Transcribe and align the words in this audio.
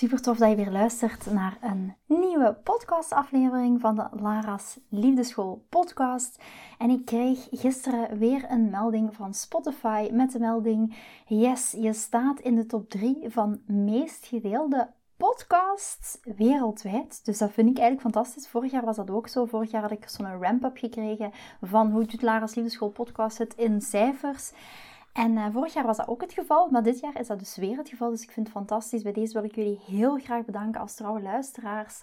Super 0.00 0.20
tof 0.20 0.38
dat 0.38 0.50
je 0.50 0.56
weer 0.56 0.70
luistert 0.70 1.32
naar 1.32 1.58
een 1.60 1.94
nieuwe 2.06 2.56
podcastaflevering 2.64 3.80
van 3.80 3.94
de 3.94 4.08
Lara's 4.10 4.78
Liefdeschool 4.88 5.66
podcast. 5.68 6.42
En 6.78 6.90
ik 6.90 7.04
kreeg 7.04 7.48
gisteren 7.50 8.18
weer 8.18 8.50
een 8.50 8.70
melding 8.70 9.14
van 9.14 9.34
Spotify 9.34 10.08
met 10.12 10.32
de 10.32 10.38
melding: 10.38 10.96
Yes, 11.26 11.70
je 11.70 11.92
staat 11.92 12.40
in 12.40 12.54
de 12.54 12.66
top 12.66 12.90
3 12.90 13.24
van 13.28 13.60
meest 13.66 14.26
gedeelde 14.26 14.90
podcasts 15.16 16.18
wereldwijd. 16.36 17.24
Dus 17.24 17.38
dat 17.38 17.52
vind 17.52 17.68
ik 17.70 17.78
eigenlijk 17.78 18.14
fantastisch. 18.14 18.48
Vorig 18.48 18.72
jaar 18.72 18.84
was 18.84 18.96
dat 18.96 19.10
ook 19.10 19.28
zo. 19.28 19.44
Vorig 19.44 19.70
jaar 19.70 19.82
had 19.82 19.90
ik 19.90 20.08
zo'n 20.08 20.42
ramp-up 20.42 20.76
gekregen 20.76 21.32
van 21.60 21.90
hoe 21.90 22.04
doet 22.04 22.22
Lara's 22.22 22.54
Liefdeschool 22.54 22.90
podcast 22.90 23.38
het 23.38 23.54
in 23.54 23.80
cijfers. 23.80 24.52
En 25.12 25.30
uh, 25.32 25.46
vorig 25.52 25.72
jaar 25.74 25.86
was 25.86 25.96
dat 25.96 26.08
ook 26.08 26.20
het 26.20 26.32
geval, 26.32 26.68
maar 26.70 26.82
dit 26.82 27.00
jaar 27.00 27.20
is 27.20 27.26
dat 27.26 27.38
dus 27.38 27.56
weer 27.56 27.76
het 27.76 27.88
geval. 27.88 28.10
Dus 28.10 28.22
ik 28.22 28.30
vind 28.30 28.46
het 28.46 28.56
fantastisch. 28.56 29.02
Bij 29.02 29.12
deze 29.12 29.32
wil 29.32 29.44
ik 29.44 29.54
jullie 29.54 29.80
heel 29.86 30.18
graag 30.18 30.44
bedanken 30.44 30.80
als 30.80 30.94
trouwe 30.94 31.22
luisteraars 31.22 32.02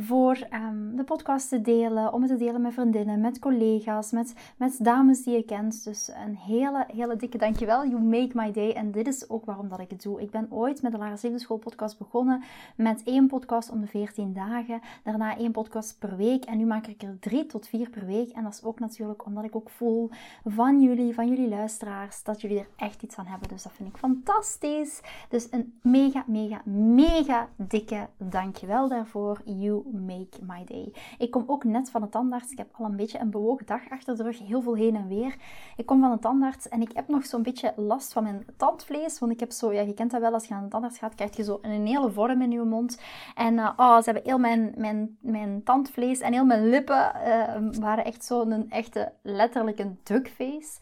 voor 0.00 0.38
um, 0.52 0.96
de 0.96 1.04
podcast 1.04 1.48
te 1.48 1.60
delen, 1.60 2.12
om 2.12 2.22
het 2.22 2.30
te 2.30 2.36
delen 2.36 2.60
met 2.60 2.72
vriendinnen, 2.72 3.20
met 3.20 3.38
collega's, 3.38 4.10
met, 4.10 4.34
met 4.56 4.84
dames 4.84 5.22
die 5.22 5.34
je 5.34 5.44
kent. 5.44 5.84
Dus 5.84 6.10
een 6.26 6.36
hele, 6.36 6.86
hele 6.94 7.16
dikke 7.16 7.38
dankjewel. 7.38 7.86
You 7.86 8.02
make 8.02 8.30
my 8.32 8.52
day. 8.52 8.72
En 8.72 8.90
dit 8.90 9.06
is 9.06 9.30
ook 9.30 9.44
waarom 9.44 9.68
dat 9.68 9.80
ik 9.80 9.90
het 9.90 10.02
doe. 10.02 10.20
Ik 10.20 10.30
ben 10.30 10.46
ooit 10.50 10.82
met 10.82 10.92
de 10.92 10.98
Lara 10.98 11.16
School 11.16 11.56
podcast 11.56 11.98
begonnen 11.98 12.42
met 12.76 13.02
één 13.04 13.26
podcast 13.26 13.70
om 13.70 13.80
de 13.80 13.86
14 13.86 14.32
dagen. 14.32 14.80
Daarna 15.04 15.36
één 15.36 15.52
podcast 15.52 15.98
per 15.98 16.16
week. 16.16 16.44
En 16.44 16.58
nu 16.58 16.66
maak 16.66 16.86
ik 16.86 17.02
er 17.02 17.18
drie 17.20 17.46
tot 17.46 17.68
vier 17.68 17.90
per 17.90 18.06
week. 18.06 18.30
En 18.30 18.42
dat 18.42 18.52
is 18.52 18.64
ook 18.64 18.80
natuurlijk 18.80 19.26
omdat 19.26 19.44
ik 19.44 19.56
ook 19.56 19.70
voel 19.70 20.10
van 20.44 20.82
jullie, 20.82 21.14
van 21.14 21.28
jullie 21.28 21.48
luisteraars, 21.48 22.22
dat 22.22 22.40
jullie 22.40 22.58
er 22.58 22.68
echt 22.76 23.02
iets 23.02 23.16
aan 23.16 23.26
hebben. 23.26 23.48
Dus 23.48 23.62
dat 23.62 23.72
vind 23.72 23.88
ik 23.88 23.96
fantastisch. 23.96 25.00
Dus 25.28 25.48
een 25.50 25.78
mega, 25.82 26.24
mega, 26.26 26.60
mega 26.64 27.48
dikke 27.56 28.08
dankjewel 28.16 28.88
daarvoor. 28.88 29.40
You 29.44 29.86
make 29.92 30.44
my 30.46 30.64
day. 30.64 30.92
Ik 31.18 31.30
kom 31.30 31.44
ook 31.46 31.64
net 31.64 31.90
van 31.90 32.00
de 32.00 32.08
tandarts. 32.08 32.52
Ik 32.52 32.58
heb 32.58 32.68
al 32.72 32.84
een 32.84 32.96
beetje 32.96 33.18
een 33.18 33.30
bewogen 33.30 33.66
dag 33.66 33.90
achter 33.90 34.16
de 34.16 34.22
rug. 34.22 34.38
Heel 34.38 34.62
veel 34.62 34.74
heen 34.74 34.96
en 34.96 35.08
weer. 35.08 35.36
Ik 35.76 35.86
kom 35.86 36.00
van 36.00 36.10
de 36.10 36.18
tandarts 36.18 36.68
en 36.68 36.80
ik 36.80 36.90
heb 36.92 37.08
nog 37.08 37.26
zo'n 37.26 37.42
beetje 37.42 37.72
last 37.76 38.12
van 38.12 38.22
mijn 38.22 38.46
tandvlees. 38.56 39.18
Want 39.18 39.32
ik 39.32 39.40
heb 39.40 39.50
zo, 39.50 39.72
ja, 39.72 39.80
je 39.80 39.94
kent 39.94 40.10
dat 40.10 40.20
wel, 40.20 40.32
als 40.32 40.44
je 40.44 40.54
aan 40.54 40.62
de 40.62 40.68
tandarts 40.68 40.98
gaat, 40.98 41.14
krijg 41.14 41.36
je 41.36 41.44
zo 41.44 41.58
een 41.62 41.86
hele 41.86 42.10
vorm 42.10 42.42
in 42.42 42.50
je 42.50 42.62
mond. 42.62 43.00
En 43.34 43.54
uh, 43.54 43.70
oh, 43.76 43.96
ze 43.96 44.04
hebben 44.04 44.22
heel 44.22 44.38
mijn, 44.38 44.74
mijn, 44.76 45.16
mijn 45.20 45.62
tandvlees 45.64 46.20
en 46.20 46.32
heel 46.32 46.44
mijn 46.44 46.68
lippen 46.68 47.12
uh, 47.26 47.80
waren 47.80 48.04
echt 48.04 48.24
zo'n 48.24 48.70
echte, 48.70 49.12
letterlijk 49.22 49.78
een 49.78 49.98
duckface. 50.02 50.78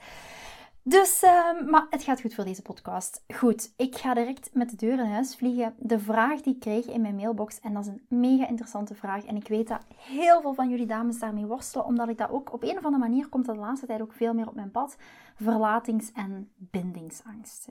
Dus, 0.88 1.22
uh, 1.22 1.60
maar 1.68 1.86
het 1.90 2.02
gaat 2.02 2.20
goed 2.20 2.34
voor 2.34 2.44
deze 2.44 2.62
podcast. 2.62 3.24
Goed, 3.34 3.72
ik 3.76 3.96
ga 3.96 4.14
direct 4.14 4.50
met 4.52 4.70
de 4.70 4.76
deur 4.76 4.98
in 4.98 5.10
huis 5.10 5.36
vliegen. 5.36 5.74
De 5.78 5.98
vraag 5.98 6.40
die 6.40 6.54
ik 6.54 6.60
kreeg 6.60 6.86
in 6.86 7.00
mijn 7.00 7.16
mailbox, 7.16 7.60
en 7.60 7.74
dat 7.74 7.82
is 7.82 7.88
een 7.88 8.18
mega 8.18 8.48
interessante 8.48 8.94
vraag. 8.94 9.24
En 9.24 9.36
ik 9.36 9.48
weet 9.48 9.68
dat 9.68 9.80
heel 9.96 10.40
veel 10.40 10.54
van 10.54 10.68
jullie 10.68 10.86
dames 10.86 11.18
daarmee 11.18 11.46
worstelen, 11.46 11.86
omdat 11.86 12.08
ik 12.08 12.18
dat 12.18 12.30
ook 12.30 12.52
op 12.52 12.62
een 12.62 12.78
of 12.78 12.84
andere 12.84 13.08
manier 13.08 13.28
komt 13.28 13.46
de 13.46 13.54
laatste 13.54 13.86
tijd 13.86 14.00
ook 14.00 14.12
veel 14.12 14.34
meer 14.34 14.48
op 14.48 14.54
mijn 14.54 14.70
pad. 14.70 14.96
Verlatings- 15.36 16.12
en 16.12 16.50
bindingsangst. 16.56 17.68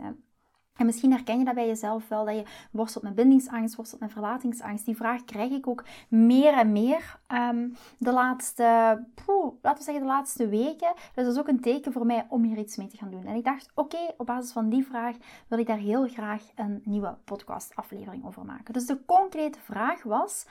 En 0.76 0.86
misschien 0.86 1.12
herken 1.12 1.40
je 1.40 1.46
dat 1.46 1.54
bij 1.54 1.68
jezelf 1.68 2.08
wel, 2.08 2.26
dat 2.26 2.36
je 2.36 2.44
worstelt 2.72 3.04
met 3.04 3.16
bindingsangst, 3.16 3.76
worstelt 3.76 4.02
met 4.02 4.12
verlatingsangst. 4.12 4.86
Die 4.86 4.96
vraag 4.96 5.24
krijg 5.24 5.52
ik 5.52 5.68
ook 5.68 5.84
meer 6.08 6.54
en 6.54 6.72
meer 6.72 7.20
um, 7.28 7.76
de 7.98 8.12
laatste, 8.12 9.04
poeh, 9.46 9.58
laten 9.62 9.78
we 9.78 9.84
zeggen 9.84 10.04
de 10.04 10.10
laatste 10.10 10.48
weken. 10.48 10.94
Dus 10.96 11.26
dat 11.26 11.34
is 11.34 11.40
ook 11.40 11.48
een 11.48 11.60
teken 11.60 11.92
voor 11.92 12.06
mij 12.06 12.26
om 12.30 12.44
hier 12.44 12.58
iets 12.58 12.76
mee 12.76 12.88
te 12.88 12.98
gaan 12.98 13.12
doen. 13.12 13.26
En 13.26 13.36
ik 13.36 13.44
dacht, 13.44 13.72
oké, 13.76 14.14
op 14.18 14.26
basis 14.26 14.52
van 14.52 14.70
die 14.70 14.86
vraag 14.86 15.16
wil 15.48 15.60
ik 15.60 15.68
daar 15.68 15.78
heel 15.78 16.08
graag 16.08 16.44
een 16.56 16.82
nieuwe 16.84 17.16
podcastaflevering 17.24 18.26
over 18.26 18.46
maken. 18.46 18.74
Dus 18.74 18.86
de 18.86 19.06
concrete 19.06 19.60
vraag 19.60 20.04
was, 20.04 20.46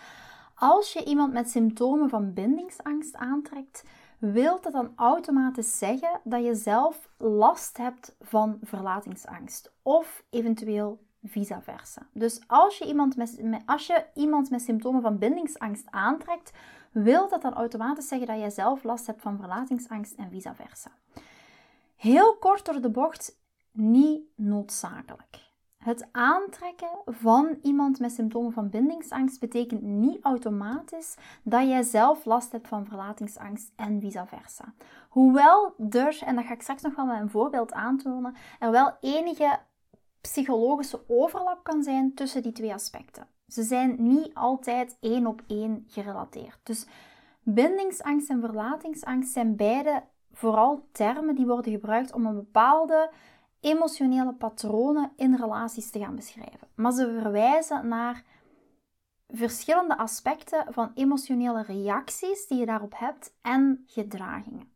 als 0.54 0.92
je 0.92 1.04
iemand 1.04 1.32
met 1.32 1.50
symptomen 1.50 2.08
van 2.08 2.32
bindingsangst 2.32 3.16
aantrekt, 3.16 3.84
wil 4.18 4.60
dat 4.60 4.72
dan 4.72 4.92
automatisch 4.96 5.78
zeggen 5.78 6.20
dat 6.24 6.44
je 6.44 6.54
zelf 6.54 7.08
last 7.16 7.76
hebt 7.76 8.16
van 8.20 8.58
verlatingsangst 8.62 9.72
of 9.82 10.24
eventueel 10.30 10.98
vice 11.22 11.58
versa. 11.62 12.06
Dus 12.12 12.40
als 12.46 12.78
je 12.78 12.86
iemand 12.86 13.16
met, 13.16 13.40
als 13.66 13.86
je 13.86 14.04
iemand 14.14 14.50
met 14.50 14.62
symptomen 14.62 15.02
van 15.02 15.18
bindingsangst 15.18 15.86
aantrekt, 15.90 16.52
wil 16.94 17.28
dat 17.28 17.42
dan 17.42 17.54
automatisch 17.54 18.08
zeggen 18.08 18.26
dat 18.26 18.38
jij 18.38 18.50
zelf 18.50 18.82
last 18.82 19.06
hebt 19.06 19.22
van 19.22 19.36
verlatingsangst 19.36 20.14
en 20.14 20.30
vice 20.30 20.54
versa. 20.54 20.90
Heel 21.96 22.36
kort 22.36 22.64
door 22.64 22.80
de 22.80 22.90
bocht, 22.90 23.38
niet 23.72 24.22
noodzakelijk. 24.34 25.52
Het 25.76 26.08
aantrekken 26.12 26.98
van 27.06 27.58
iemand 27.62 27.98
met 27.98 28.12
symptomen 28.12 28.52
van 28.52 28.70
bindingsangst 28.70 29.40
betekent 29.40 29.82
niet 29.82 30.24
automatisch 30.24 31.14
dat 31.42 31.68
jij 31.68 31.82
zelf 31.82 32.24
last 32.24 32.52
hebt 32.52 32.68
van 32.68 32.86
verlatingsangst 32.86 33.72
en 33.76 34.00
vice 34.00 34.24
versa. 34.26 34.74
Hoewel 35.08 35.74
er, 35.90 36.18
en 36.24 36.34
dat 36.34 36.44
ga 36.44 36.52
ik 36.52 36.62
straks 36.62 36.82
nog 36.82 36.96
wel 36.96 37.06
met 37.06 37.20
een 37.20 37.30
voorbeeld 37.30 37.72
aantonen, 37.72 38.34
er 38.58 38.70
wel 38.70 38.96
enige 39.00 39.58
psychologische 40.20 41.00
overlap 41.08 41.64
kan 41.64 41.82
zijn 41.82 42.14
tussen 42.14 42.42
die 42.42 42.52
twee 42.52 42.72
aspecten. 42.72 43.26
Ze 43.54 43.62
zijn 43.62 43.96
niet 43.98 44.34
altijd 44.34 44.96
één 45.00 45.26
op 45.26 45.42
één 45.46 45.84
gerelateerd. 45.88 46.58
Dus 46.62 46.86
bindingsangst 47.42 48.30
en 48.30 48.40
verlatingsangst 48.40 49.32
zijn 49.32 49.56
beide 49.56 50.02
vooral 50.32 50.88
termen 50.92 51.34
die 51.34 51.46
worden 51.46 51.72
gebruikt 51.72 52.12
om 52.12 52.26
een 52.26 52.34
bepaalde 52.34 53.10
emotionele 53.60 54.32
patronen 54.32 55.12
in 55.16 55.34
relaties 55.34 55.90
te 55.90 55.98
gaan 55.98 56.14
beschrijven. 56.14 56.68
Maar 56.74 56.92
ze 56.92 57.18
verwijzen 57.20 57.88
naar 57.88 58.24
verschillende 59.28 59.98
aspecten 59.98 60.66
van 60.68 60.90
emotionele 60.94 61.62
reacties 61.62 62.46
die 62.46 62.58
je 62.58 62.66
daarop 62.66 62.92
hebt 62.96 63.34
en 63.42 63.84
gedragingen. 63.86 64.72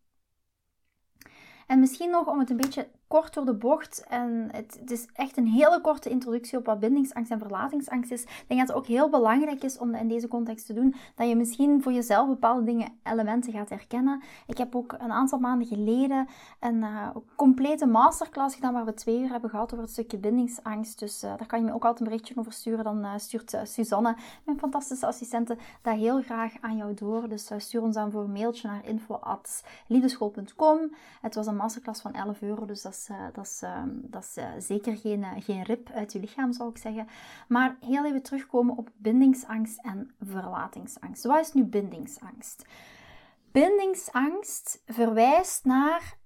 En 1.66 1.78
misschien 1.78 2.10
nog 2.10 2.26
om 2.26 2.38
het 2.38 2.50
een 2.50 2.56
beetje 2.56 2.88
kort 3.08 3.34
door 3.34 3.44
de 3.44 3.54
bocht. 3.54 4.04
En 4.08 4.48
het, 4.52 4.76
het, 4.80 4.90
is 4.90 5.06
echt 5.14 5.36
een 5.36 5.46
hele 5.46 5.80
korte 5.80 6.10
introductie 6.10 6.58
op 6.58 6.66
wat 6.66 6.80
bindingsangst 6.80 7.30
en 7.30 7.38
verlatingsangst 7.38 8.10
is. 8.10 8.22
Ik 8.22 8.44
denk 8.46 8.60
dat 8.60 8.68
het 8.68 8.76
ook 8.76 8.86
heel 8.86 9.10
belangrijk 9.10 9.64
is 9.64 9.78
om 9.78 9.94
in 9.94 10.08
deze 10.08 10.28
context 10.28 10.66
te 10.66 10.72
doen. 10.72 10.94
Dat 11.14 11.28
je 11.28 11.36
misschien 11.36 11.82
voor 11.82 11.92
jezelf 11.92 12.28
bepaalde 12.28 12.64
dingen, 12.64 12.92
elementen 13.02 13.52
gaat 13.52 13.68
herkennen. 13.68 14.22
Ik 14.46 14.58
heb 14.58 14.74
ook 14.74 14.94
een 14.98 15.12
aantal 15.12 15.38
maanden 15.38 15.66
geleden 15.66 16.28
een 16.60 16.76
uh, 16.76 17.08
complete 17.34 17.86
masterclass 17.86 18.54
gedaan 18.54 18.72
waar 18.72 18.84
we 18.84 18.94
twee 18.94 19.20
uur 19.20 19.30
hebben 19.30 19.50
gehad 19.50 19.72
over 19.72 19.84
het 19.84 19.92
stukje 19.92 20.18
bindingsangst. 20.18 20.98
Dus 20.98 21.24
uh, 21.24 21.36
daar 21.36 21.46
kan 21.46 21.58
je 21.58 21.64
me 21.64 21.72
ook 21.72 21.84
altijd 21.84 22.00
een 22.00 22.06
berichtje 22.06 22.34
over 22.36 22.52
sturen. 22.52 22.84
Dan 22.84 23.04
uh, 23.04 23.12
stuurt 23.16 23.58
Suzanne, 23.62 24.16
mijn 24.44 24.58
fantastische 24.58 25.06
assistente, 25.06 25.56
dat 25.82 25.94
heel 25.94 26.22
graag 26.22 26.52
aan 26.60 26.76
jou 26.76 26.94
door. 26.94 27.28
Dus 27.28 27.50
stuur 27.56 27.82
ons 27.82 27.94
dan 27.94 28.10
voor 28.10 28.22
een 28.22 28.32
mailtje 28.32 28.68
naar 28.68 28.84
info.liefdeschool.com. 28.84 30.94
Het 31.20 31.34
was 31.34 31.46
een 31.46 31.56
masterclass 31.56 32.00
van 32.00 32.14
11 32.14 32.42
euro, 32.42 32.64
dus 32.64 32.82
dat 32.82 32.97
uh, 33.10 33.26
dat 33.32 33.44
is, 33.44 33.62
uh, 33.62 33.82
dat 33.86 34.34
uh, 34.38 34.48
zeker 34.58 34.96
geen, 34.96 35.42
geen 35.42 35.62
rip 35.62 35.90
uit 35.90 36.12
je 36.12 36.20
lichaam, 36.20 36.52
zou 36.52 36.70
ik 36.70 36.78
zeggen. 36.78 37.06
Maar 37.48 37.76
heel 37.80 38.04
even 38.04 38.22
terugkomen 38.22 38.76
op 38.76 38.90
bindingsangst 38.96 39.78
en 39.82 40.14
verlatingsangst. 40.20 41.24
Wat 41.24 41.40
is 41.40 41.52
nu 41.52 41.64
bindingsangst? 41.64 42.66
Bindingsangst 43.52 44.82
verwijst 44.86 45.64
naar 45.64 46.16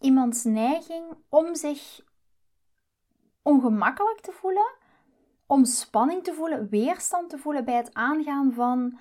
iemands 0.00 0.44
neiging 0.44 1.04
om 1.28 1.54
zich 1.54 2.00
ongemakkelijk 3.42 4.20
te 4.20 4.32
voelen, 4.32 4.74
om 5.46 5.64
spanning 5.64 6.24
te 6.24 6.34
voelen, 6.34 6.68
weerstand 6.68 7.30
te 7.30 7.38
voelen 7.38 7.64
bij 7.64 7.76
het 7.76 7.94
aangaan 7.94 8.52
van 8.52 8.98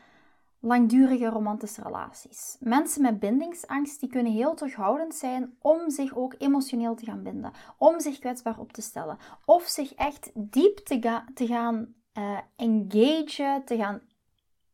langdurige 0.62 1.30
romantische 1.30 1.82
relaties. 1.82 2.58
Mensen 2.60 3.02
met 3.02 3.20
bindingsangst 3.20 4.00
die 4.00 4.10
kunnen 4.10 4.32
heel 4.32 4.54
terughoudend 4.54 5.16
zijn 5.16 5.54
om 5.62 5.90
zich 5.90 6.16
ook 6.16 6.36
emotioneel 6.38 6.96
te 6.96 7.06
gaan 7.06 7.24
binden, 7.24 7.52
om 7.78 8.00
zich 8.00 8.20
kwetsbaar 8.20 8.60
op 8.60 8.72
te 8.74 8.82
stellen 8.82 9.18
of 9.46 9.64
zich 9.64 9.94
echt 9.94 10.32
diep 10.34 10.78
te, 10.78 11.22
te 11.34 11.48
gaan 11.48 11.94
uh, 12.18 13.60
te 13.66 13.76
gaan 13.78 14.02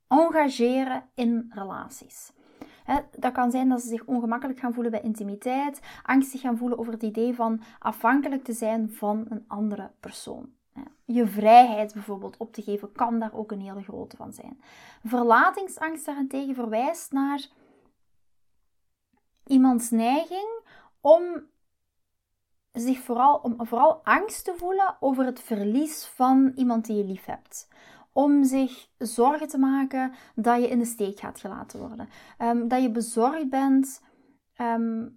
engageren 0.07 1.03
in 1.15 1.51
relaties. 1.53 2.31
dat 3.17 3.31
kan 3.31 3.51
zijn 3.51 3.69
dat 3.69 3.81
ze 3.81 3.87
zich 3.87 4.05
ongemakkelijk 4.05 4.59
gaan 4.59 4.73
voelen 4.73 4.91
bij 4.91 5.01
intimiteit, 5.01 5.79
angstig 6.03 6.41
gaan 6.41 6.57
voelen 6.57 6.77
over 6.77 6.93
het 6.93 7.03
idee 7.03 7.33
van 7.33 7.61
afhankelijk 7.79 8.43
te 8.43 8.53
zijn 8.53 8.91
van 8.91 9.25
een 9.29 9.43
andere 9.47 9.91
persoon. 9.99 10.56
Je 11.05 11.27
vrijheid 11.27 11.93
bijvoorbeeld 11.93 12.37
op 12.37 12.53
te 12.53 12.61
geven 12.61 12.91
kan 12.91 13.19
daar 13.19 13.33
ook 13.33 13.51
een 13.51 13.61
hele 13.61 13.83
grote 13.83 14.15
van 14.15 14.33
zijn. 14.33 14.61
Verlatingsangst 15.03 16.05
daarentegen 16.05 16.55
verwijst 16.55 17.11
naar 17.11 17.47
iemands 19.45 19.89
neiging 19.89 20.61
om 21.01 21.23
zich 22.71 22.99
vooral, 22.99 23.37
om 23.37 23.55
vooral 23.65 24.01
angst 24.03 24.43
te 24.43 24.53
voelen 24.57 24.97
over 24.99 25.25
het 25.25 25.39
verlies 25.39 26.05
van 26.05 26.51
iemand 26.55 26.85
die 26.85 26.95
je 26.95 27.03
lief 27.03 27.25
hebt. 27.25 27.67
Om 28.11 28.43
zich 28.43 28.89
zorgen 28.97 29.47
te 29.47 29.57
maken 29.57 30.13
dat 30.35 30.61
je 30.61 30.67
in 30.67 30.79
de 30.79 30.85
steek 30.85 31.19
gaat 31.19 31.39
gelaten 31.39 31.79
worden. 31.79 32.09
Ehm, 32.37 32.67
dat 32.67 32.81
je 32.81 32.91
bezorgd 32.91 33.49
bent 33.49 34.01
ehm, 34.55 35.07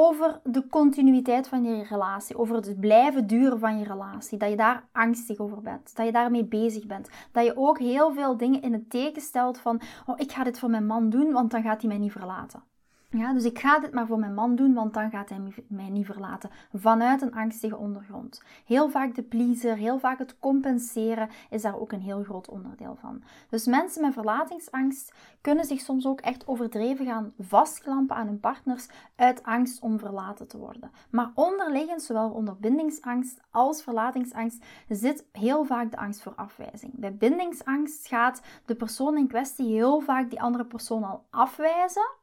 over 0.00 0.40
de 0.44 0.66
continuïteit 0.66 1.48
van 1.48 1.64
je 1.64 1.82
relatie, 1.82 2.38
over 2.38 2.56
het 2.56 2.80
blijven 2.80 3.26
duren 3.26 3.58
van 3.58 3.78
je 3.78 3.84
relatie, 3.84 4.38
dat 4.38 4.50
je 4.50 4.56
daar 4.56 4.88
angstig 4.92 5.38
over 5.38 5.62
bent, 5.62 5.96
dat 5.96 6.06
je 6.06 6.12
daarmee 6.12 6.44
bezig 6.44 6.86
bent, 6.86 7.08
dat 7.32 7.44
je 7.44 7.56
ook 7.56 7.78
heel 7.78 8.12
veel 8.12 8.36
dingen 8.36 8.62
in 8.62 8.72
het 8.72 8.90
teken 8.90 9.22
stelt 9.22 9.58
van, 9.58 9.80
oh, 10.06 10.14
ik 10.18 10.32
ga 10.32 10.44
dit 10.44 10.58
voor 10.58 10.70
mijn 10.70 10.86
man 10.86 11.10
doen, 11.10 11.32
want 11.32 11.50
dan 11.50 11.62
gaat 11.62 11.80
hij 11.80 11.88
mij 11.88 11.98
niet 11.98 12.12
verlaten. 12.12 12.62
Ja, 13.10 13.32
dus 13.32 13.44
ik 13.44 13.58
ga 13.58 13.78
dit 13.78 13.92
maar 13.92 14.06
voor 14.06 14.18
mijn 14.18 14.34
man 14.34 14.56
doen, 14.56 14.74
want 14.74 14.94
dan 14.94 15.10
gaat 15.10 15.28
hij 15.28 15.40
mij 15.68 15.88
niet 15.88 16.06
verlaten. 16.06 16.50
Vanuit 16.72 17.22
een 17.22 17.34
angstige 17.34 17.76
ondergrond. 17.76 18.42
Heel 18.66 18.90
vaak 18.90 19.14
de 19.14 19.22
pleaser, 19.22 19.76
heel 19.76 19.98
vaak 19.98 20.18
het 20.18 20.38
compenseren 20.38 21.28
is 21.50 21.62
daar 21.62 21.80
ook 21.80 21.92
een 21.92 22.00
heel 22.00 22.22
groot 22.22 22.48
onderdeel 22.48 22.96
van. 23.00 23.22
Dus 23.50 23.66
mensen 23.66 24.02
met 24.02 24.12
verlatingsangst 24.12 25.14
kunnen 25.40 25.64
zich 25.64 25.80
soms 25.80 26.06
ook 26.06 26.20
echt 26.20 26.46
overdreven 26.46 27.06
gaan 27.06 27.32
vastklampen 27.38 28.16
aan 28.16 28.26
hun 28.26 28.40
partners 28.40 28.88
uit 29.16 29.42
angst 29.42 29.80
om 29.80 29.98
verlaten 29.98 30.48
te 30.48 30.58
worden. 30.58 30.90
Maar 31.10 31.30
onderliggend, 31.34 32.02
zowel 32.02 32.30
onder 32.30 32.56
bindingsangst 32.56 33.40
als 33.50 33.82
verlatingsangst, 33.82 34.64
zit 34.88 35.24
heel 35.32 35.64
vaak 35.64 35.90
de 35.90 35.96
angst 35.96 36.22
voor 36.22 36.34
afwijzing. 36.34 36.92
Bij 36.94 37.14
bindingsangst 37.16 38.06
gaat 38.06 38.42
de 38.64 38.74
persoon 38.74 39.16
in 39.16 39.28
kwestie 39.28 39.66
heel 39.66 40.00
vaak 40.00 40.30
die 40.30 40.40
andere 40.40 40.64
persoon 40.64 41.04
al 41.04 41.24
afwijzen 41.30 42.16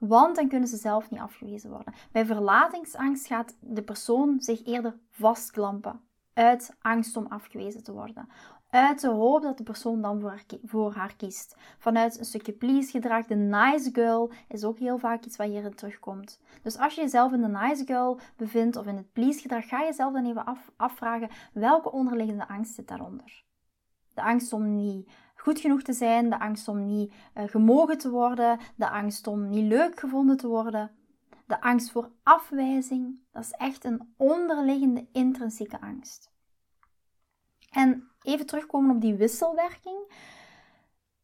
want 0.00 0.36
dan 0.36 0.48
kunnen 0.48 0.68
ze 0.68 0.76
zelf 0.76 1.10
niet 1.10 1.20
afgewezen 1.20 1.70
worden. 1.70 1.94
Bij 2.12 2.26
verlatingsangst 2.26 3.26
gaat 3.26 3.56
de 3.60 3.82
persoon 3.82 4.40
zich 4.40 4.66
eerder 4.66 4.98
vastklampen 5.10 6.00
uit 6.32 6.76
angst 6.80 7.16
om 7.16 7.26
afgewezen 7.26 7.84
te 7.84 7.92
worden. 7.92 8.28
Uit 8.70 9.00
de 9.00 9.08
hoop 9.08 9.42
dat 9.42 9.58
de 9.58 9.62
persoon 9.62 10.02
dan 10.02 10.20
voor 10.20 10.30
haar, 10.30 10.44
voor 10.64 10.92
haar 10.92 11.16
kiest. 11.16 11.56
Vanuit 11.78 12.18
een 12.18 12.24
stukje 12.24 12.52
please 12.52 12.90
gedrag. 12.90 13.26
De 13.26 13.34
nice 13.34 13.90
girl 13.92 14.30
is 14.48 14.64
ook 14.64 14.78
heel 14.78 14.98
vaak 14.98 15.24
iets 15.24 15.36
wat 15.36 15.46
hierin 15.46 15.74
terugkomt. 15.74 16.40
Dus 16.62 16.78
als 16.78 16.94
je 16.94 17.00
jezelf 17.00 17.32
in 17.32 17.40
de 17.40 17.48
nice 17.48 17.84
girl 17.86 18.18
bevindt 18.36 18.76
of 18.76 18.86
in 18.86 18.96
het 18.96 19.12
please 19.12 19.40
gedrag, 19.40 19.68
ga 19.68 19.80
jezelf 19.80 20.12
dan 20.12 20.26
even 20.26 20.44
af, 20.44 20.70
afvragen 20.76 21.28
welke 21.52 21.92
onderliggende 21.92 22.48
angst 22.48 22.74
zit 22.74 22.88
daaronder. 22.88 23.44
De 24.14 24.22
angst 24.22 24.52
om 24.52 24.74
niet 24.74 25.10
goed 25.40 25.60
genoeg 25.60 25.82
te 25.82 25.92
zijn, 25.92 26.30
de 26.30 26.38
angst 26.38 26.68
om 26.68 26.84
niet 26.86 27.12
uh, 27.12 27.42
gemogen 27.46 27.98
te 27.98 28.10
worden, 28.10 28.58
de 28.76 28.90
angst 28.90 29.26
om 29.26 29.48
niet 29.48 29.68
leuk 29.68 30.00
gevonden 30.00 30.36
te 30.36 30.48
worden, 30.48 30.90
de 31.46 31.60
angst 31.60 31.90
voor 31.90 32.10
afwijzing. 32.22 33.20
Dat 33.32 33.44
is 33.44 33.50
echt 33.50 33.84
een 33.84 34.14
onderliggende 34.16 35.06
intrinsieke 35.12 35.80
angst. 35.80 36.30
En 37.70 38.08
even 38.22 38.46
terugkomen 38.46 38.94
op 38.94 39.00
die 39.00 39.14
wisselwerking. 39.14 40.12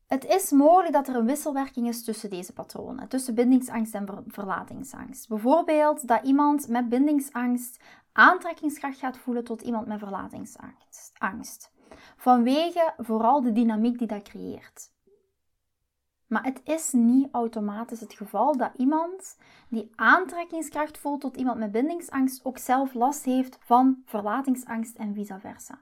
Het 0.06 0.24
is 0.24 0.50
mogelijk 0.50 0.92
dat 0.92 1.08
er 1.08 1.16
een 1.16 1.26
wisselwerking 1.26 1.88
is 1.88 2.04
tussen 2.04 2.30
deze 2.30 2.52
patronen, 2.52 3.08
tussen 3.08 3.34
bindingsangst 3.34 3.94
en 3.94 4.24
verlatingsangst. 4.26 5.28
Bijvoorbeeld 5.28 6.08
dat 6.08 6.24
iemand 6.24 6.68
met 6.68 6.88
bindingsangst 6.88 7.80
aantrekkingskracht 8.12 8.98
gaat 8.98 9.18
voelen 9.18 9.44
tot 9.44 9.62
iemand 9.62 9.86
met 9.86 9.98
verlatingsangst. 9.98 11.70
Vanwege 12.16 12.94
vooral 12.96 13.42
de 13.42 13.52
dynamiek 13.52 13.98
die 13.98 14.06
dat 14.06 14.22
creëert. 14.22 14.94
Maar 16.26 16.44
het 16.44 16.60
is 16.64 16.92
niet 16.92 17.28
automatisch 17.32 18.00
het 18.00 18.14
geval 18.14 18.56
dat 18.56 18.70
iemand 18.76 19.36
die 19.68 19.92
aantrekkingskracht 19.94 20.98
voelt 20.98 21.20
tot 21.20 21.36
iemand 21.36 21.58
met 21.58 21.72
bindingsangst 21.72 22.44
ook 22.44 22.58
zelf 22.58 22.94
last 22.94 23.24
heeft 23.24 23.58
van 23.60 24.02
verlatingsangst 24.04 24.96
en 24.96 25.14
vice 25.14 25.38
versa. 25.40 25.78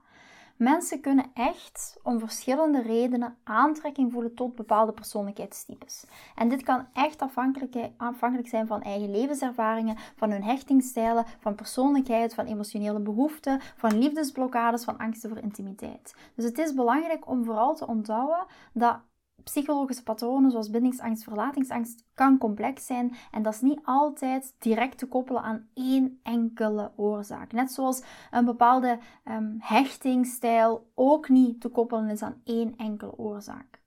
Mensen 0.56 1.00
kunnen 1.00 1.30
echt 1.34 1.98
om 2.02 2.18
verschillende 2.18 2.82
redenen 2.82 3.36
aantrekking 3.44 4.12
voelen 4.12 4.34
tot 4.34 4.54
bepaalde 4.54 4.92
persoonlijkheidstypes. 4.92 6.04
En 6.34 6.48
dit 6.48 6.62
kan 6.62 6.86
echt 6.92 7.22
afhankelijk, 7.22 7.76
afhankelijk 7.96 8.48
zijn 8.48 8.66
van 8.66 8.82
eigen 8.82 9.10
levenservaringen, 9.10 9.96
van 10.16 10.30
hun 10.30 10.42
hechtingsstijlen, 10.42 11.24
van 11.38 11.54
persoonlijkheid, 11.54 12.34
van 12.34 12.46
emotionele 12.46 13.00
behoeften, 13.00 13.60
van 13.76 13.98
liefdesblokkades, 13.98 14.84
van 14.84 14.98
angsten 14.98 15.30
voor 15.30 15.38
intimiteit. 15.38 16.14
Dus 16.34 16.44
het 16.44 16.58
is 16.58 16.74
belangrijk 16.74 17.28
om 17.28 17.44
vooral 17.44 17.74
te 17.74 17.86
onthouden 17.86 18.46
dat 18.72 18.98
psychologische 19.44 20.02
patronen 20.02 20.50
zoals 20.50 20.70
bindingsangst, 20.70 21.22
verlatingsangst 21.22 22.04
kan 22.14 22.38
complex 22.38 22.86
zijn 22.86 23.14
en 23.30 23.42
dat 23.42 23.54
is 23.54 23.60
niet 23.60 23.80
altijd 23.84 24.54
direct 24.58 24.98
te 24.98 25.06
koppelen 25.06 25.42
aan 25.42 25.68
één 25.74 26.20
enkele 26.22 26.92
oorzaak. 26.96 27.52
Net 27.52 27.72
zoals 27.72 28.02
een 28.30 28.44
bepaalde 28.44 28.98
um, 29.24 29.56
hechtingsstijl 29.58 30.90
ook 30.94 31.28
niet 31.28 31.60
te 31.60 31.68
koppelen 31.68 32.08
is 32.08 32.22
aan 32.22 32.40
één 32.44 32.76
enkele 32.76 33.18
oorzaak. 33.18 33.82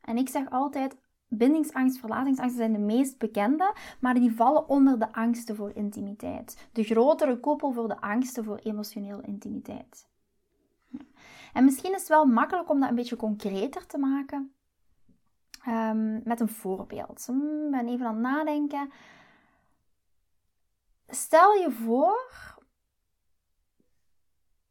En 0.00 0.16
ik 0.16 0.28
zeg 0.28 0.50
altijd, 0.50 0.96
bindingsangst, 1.28 1.98
verlatingsangst 1.98 2.56
zijn 2.56 2.72
de 2.72 2.78
meest 2.78 3.18
bekende, 3.18 3.74
maar 4.00 4.14
die 4.14 4.34
vallen 4.34 4.68
onder 4.68 4.98
de 4.98 5.12
angsten 5.12 5.56
voor 5.56 5.70
intimiteit. 5.74 6.68
De 6.72 6.82
grotere 6.82 7.40
koppel 7.40 7.72
voor 7.72 7.88
de 7.88 8.00
angsten 8.00 8.44
voor 8.44 8.58
emotionele 8.58 9.22
intimiteit. 9.22 10.08
En 11.54 11.64
misschien 11.64 11.92
is 11.92 12.00
het 12.00 12.08
wel 12.08 12.24
makkelijk 12.24 12.70
om 12.70 12.80
dat 12.80 12.88
een 12.88 12.94
beetje 12.94 13.16
concreter 13.16 13.86
te 13.86 13.98
maken 13.98 14.54
um, 15.68 16.20
met 16.24 16.40
een 16.40 16.48
voorbeeld. 16.48 17.28
Ik 17.28 17.70
ben 17.70 17.88
even 17.88 18.06
aan 18.06 18.14
het 18.14 18.22
nadenken. 18.22 18.90
Stel 21.08 21.52
je 21.52 21.70
voor. 21.70 22.32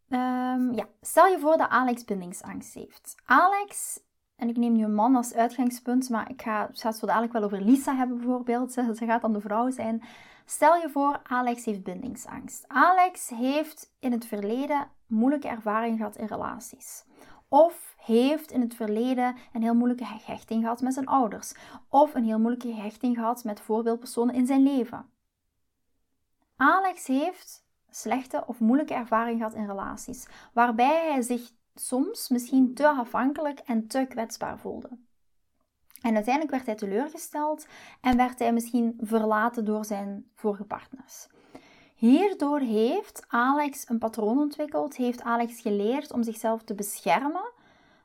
Um, 0.09 0.73
ja, 0.73 0.87
stel 1.01 1.25
je 1.25 1.39
voor 1.39 1.57
dat 1.57 1.69
Alex 1.69 2.03
bindingsangst 2.03 2.73
heeft. 2.73 3.15
Alex, 3.25 3.99
en 4.35 4.49
ik 4.49 4.57
neem 4.57 4.73
nu 4.73 4.83
een 4.83 4.95
man 4.95 5.15
als 5.15 5.33
uitgangspunt, 5.33 6.09
maar 6.09 6.29
ik 6.29 6.41
ga, 6.41 6.69
het 6.73 6.95
zo 6.95 7.07
dadelijk 7.07 7.33
wel 7.33 7.43
over 7.43 7.61
Lisa 7.61 7.95
hebben 7.95 8.17
bijvoorbeeld. 8.17 8.71
Ze 8.71 8.95
gaat 8.97 9.21
dan 9.21 9.33
de 9.33 9.41
vrouw 9.41 9.69
zijn. 9.69 10.03
Stel 10.45 10.75
je 10.75 10.89
voor, 10.89 11.19
Alex 11.23 11.65
heeft 11.65 11.83
bindingsangst. 11.83 12.67
Alex 12.67 13.29
heeft 13.29 13.93
in 13.99 14.11
het 14.11 14.25
verleden 14.25 14.87
moeilijke 15.13 15.47
ervaringen 15.47 15.97
gehad 15.97 16.15
in 16.15 16.25
relaties. 16.25 17.05
Of 17.47 17.95
heeft 17.97 18.51
in 18.51 18.61
het 18.61 18.75
verleden 18.75 19.35
een 19.53 19.61
heel 19.61 19.75
moeilijke 19.75 20.05
hechting 20.25 20.61
gehad 20.61 20.81
met 20.81 20.93
zijn 20.93 21.07
ouders. 21.07 21.53
Of 21.89 22.13
een 22.13 22.23
heel 22.23 22.39
moeilijke 22.39 22.73
hechting 22.73 23.15
gehad 23.15 23.43
met 23.43 23.59
voorbeeldpersonen 23.59 24.35
in 24.35 24.45
zijn 24.45 24.63
leven. 24.63 25.09
Alex 26.55 27.07
heeft 27.07 27.65
slechte 27.89 28.43
of 28.47 28.59
moeilijke 28.59 28.93
ervaringen 28.93 29.37
gehad 29.37 29.53
in 29.53 29.65
relaties, 29.65 30.27
waarbij 30.53 31.11
hij 31.11 31.21
zich 31.21 31.51
soms 31.75 32.29
misschien 32.29 32.73
te 32.73 32.87
afhankelijk 32.87 33.59
en 33.59 33.87
te 33.87 34.05
kwetsbaar 34.09 34.59
voelde. 34.59 34.89
En 36.01 36.15
uiteindelijk 36.15 36.53
werd 36.53 36.65
hij 36.65 36.75
teleurgesteld 36.75 37.67
en 38.01 38.17
werd 38.17 38.39
hij 38.39 38.53
misschien 38.53 38.97
verlaten 39.01 39.65
door 39.65 39.85
zijn 39.85 40.25
vorige 40.33 40.63
partners. 40.63 41.27
Hierdoor 42.03 42.59
heeft 42.59 43.25
Alex 43.27 43.89
een 43.89 43.99
patroon 43.99 44.37
ontwikkeld, 44.37 44.95
heeft 44.95 45.21
Alex 45.21 45.61
geleerd 45.61 46.11
om 46.11 46.23
zichzelf 46.23 46.63
te 46.63 46.75
beschermen 46.75 47.51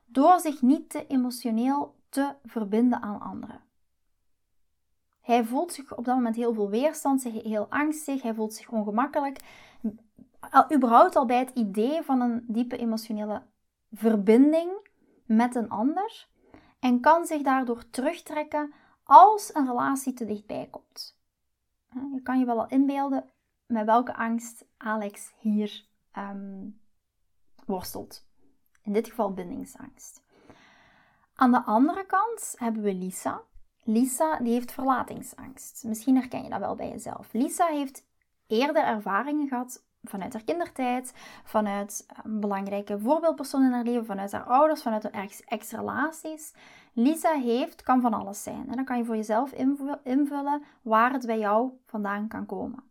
door 0.05 0.39
zich 0.39 0.61
niet 0.61 0.89
te 0.89 1.07
emotioneel 1.07 1.95
te 2.09 2.35
verbinden 2.45 3.01
aan 3.01 3.19
anderen. 3.19 3.61
Hij 5.21 5.45
voelt 5.45 5.73
zich 5.73 5.97
op 5.97 6.05
dat 6.05 6.15
moment 6.15 6.35
heel 6.35 6.53
veel 6.53 6.69
weerstand, 6.69 7.23
heel 7.23 7.67
angstig, 7.69 8.21
hij 8.21 8.33
voelt 8.33 8.53
zich 8.53 8.69
ongemakkelijk. 8.69 9.39
Überhaupt 10.73 11.15
al 11.15 11.25
bij 11.25 11.39
het 11.39 11.51
idee 11.53 12.01
van 12.01 12.21
een 12.21 12.43
diepe 12.47 12.77
emotionele 12.77 13.43
verbinding 13.91 14.71
met 15.25 15.55
een 15.55 15.69
ander 15.69 16.27
en 16.79 16.99
kan 16.99 17.25
zich 17.25 17.41
daardoor 17.41 17.89
terugtrekken 17.89 18.73
als 19.03 19.55
een 19.55 19.67
relatie 19.67 20.13
te 20.13 20.25
dichtbij 20.25 20.67
komt. 20.71 21.17
Je 22.13 22.21
kan 22.23 22.39
je 22.39 22.45
wel 22.45 22.59
al 22.59 22.67
inbeelden 22.67 23.29
met 23.69 23.85
welke 23.85 24.15
angst 24.15 24.65
Alex 24.77 25.33
hier 25.37 25.85
um, 26.17 26.79
worstelt. 27.65 28.27
In 28.81 28.93
dit 28.93 29.07
geval 29.07 29.33
bindingsangst. 29.33 30.23
Aan 31.35 31.51
de 31.51 31.63
andere 31.63 32.05
kant 32.05 32.53
hebben 32.57 32.81
we 32.81 32.93
Lisa. 32.93 33.41
Lisa 33.83 34.37
die 34.37 34.53
heeft 34.53 34.71
verlatingsangst. 34.71 35.83
Misschien 35.83 36.15
herken 36.15 36.43
je 36.43 36.49
dat 36.49 36.59
wel 36.59 36.75
bij 36.75 36.89
jezelf. 36.89 37.33
Lisa 37.33 37.65
heeft 37.65 38.05
eerder 38.47 38.83
ervaringen 38.83 39.47
gehad 39.47 39.85
vanuit 40.03 40.33
haar 40.33 40.43
kindertijd, 40.43 41.13
vanuit 41.43 42.05
een 42.23 42.39
belangrijke 42.39 42.99
voorbeeldpersoon 42.99 43.65
in 43.65 43.71
haar 43.71 43.83
leven, 43.83 44.05
vanuit 44.05 44.31
haar 44.31 44.43
ouders, 44.43 44.81
vanuit 44.81 45.03
haar 45.03 45.29
ex-relaties. 45.45 46.53
Lisa 46.93 47.33
heeft, 47.33 47.83
kan 47.83 48.01
van 48.01 48.13
alles 48.13 48.43
zijn. 48.43 48.69
En 48.69 48.75
dan 48.75 48.85
kan 48.85 48.97
je 48.97 49.05
voor 49.05 49.15
jezelf 49.15 49.51
invullen 50.03 50.63
waar 50.81 51.13
het 51.13 51.25
bij 51.25 51.39
jou 51.39 51.71
vandaan 51.85 52.27
kan 52.27 52.45
komen. 52.45 52.88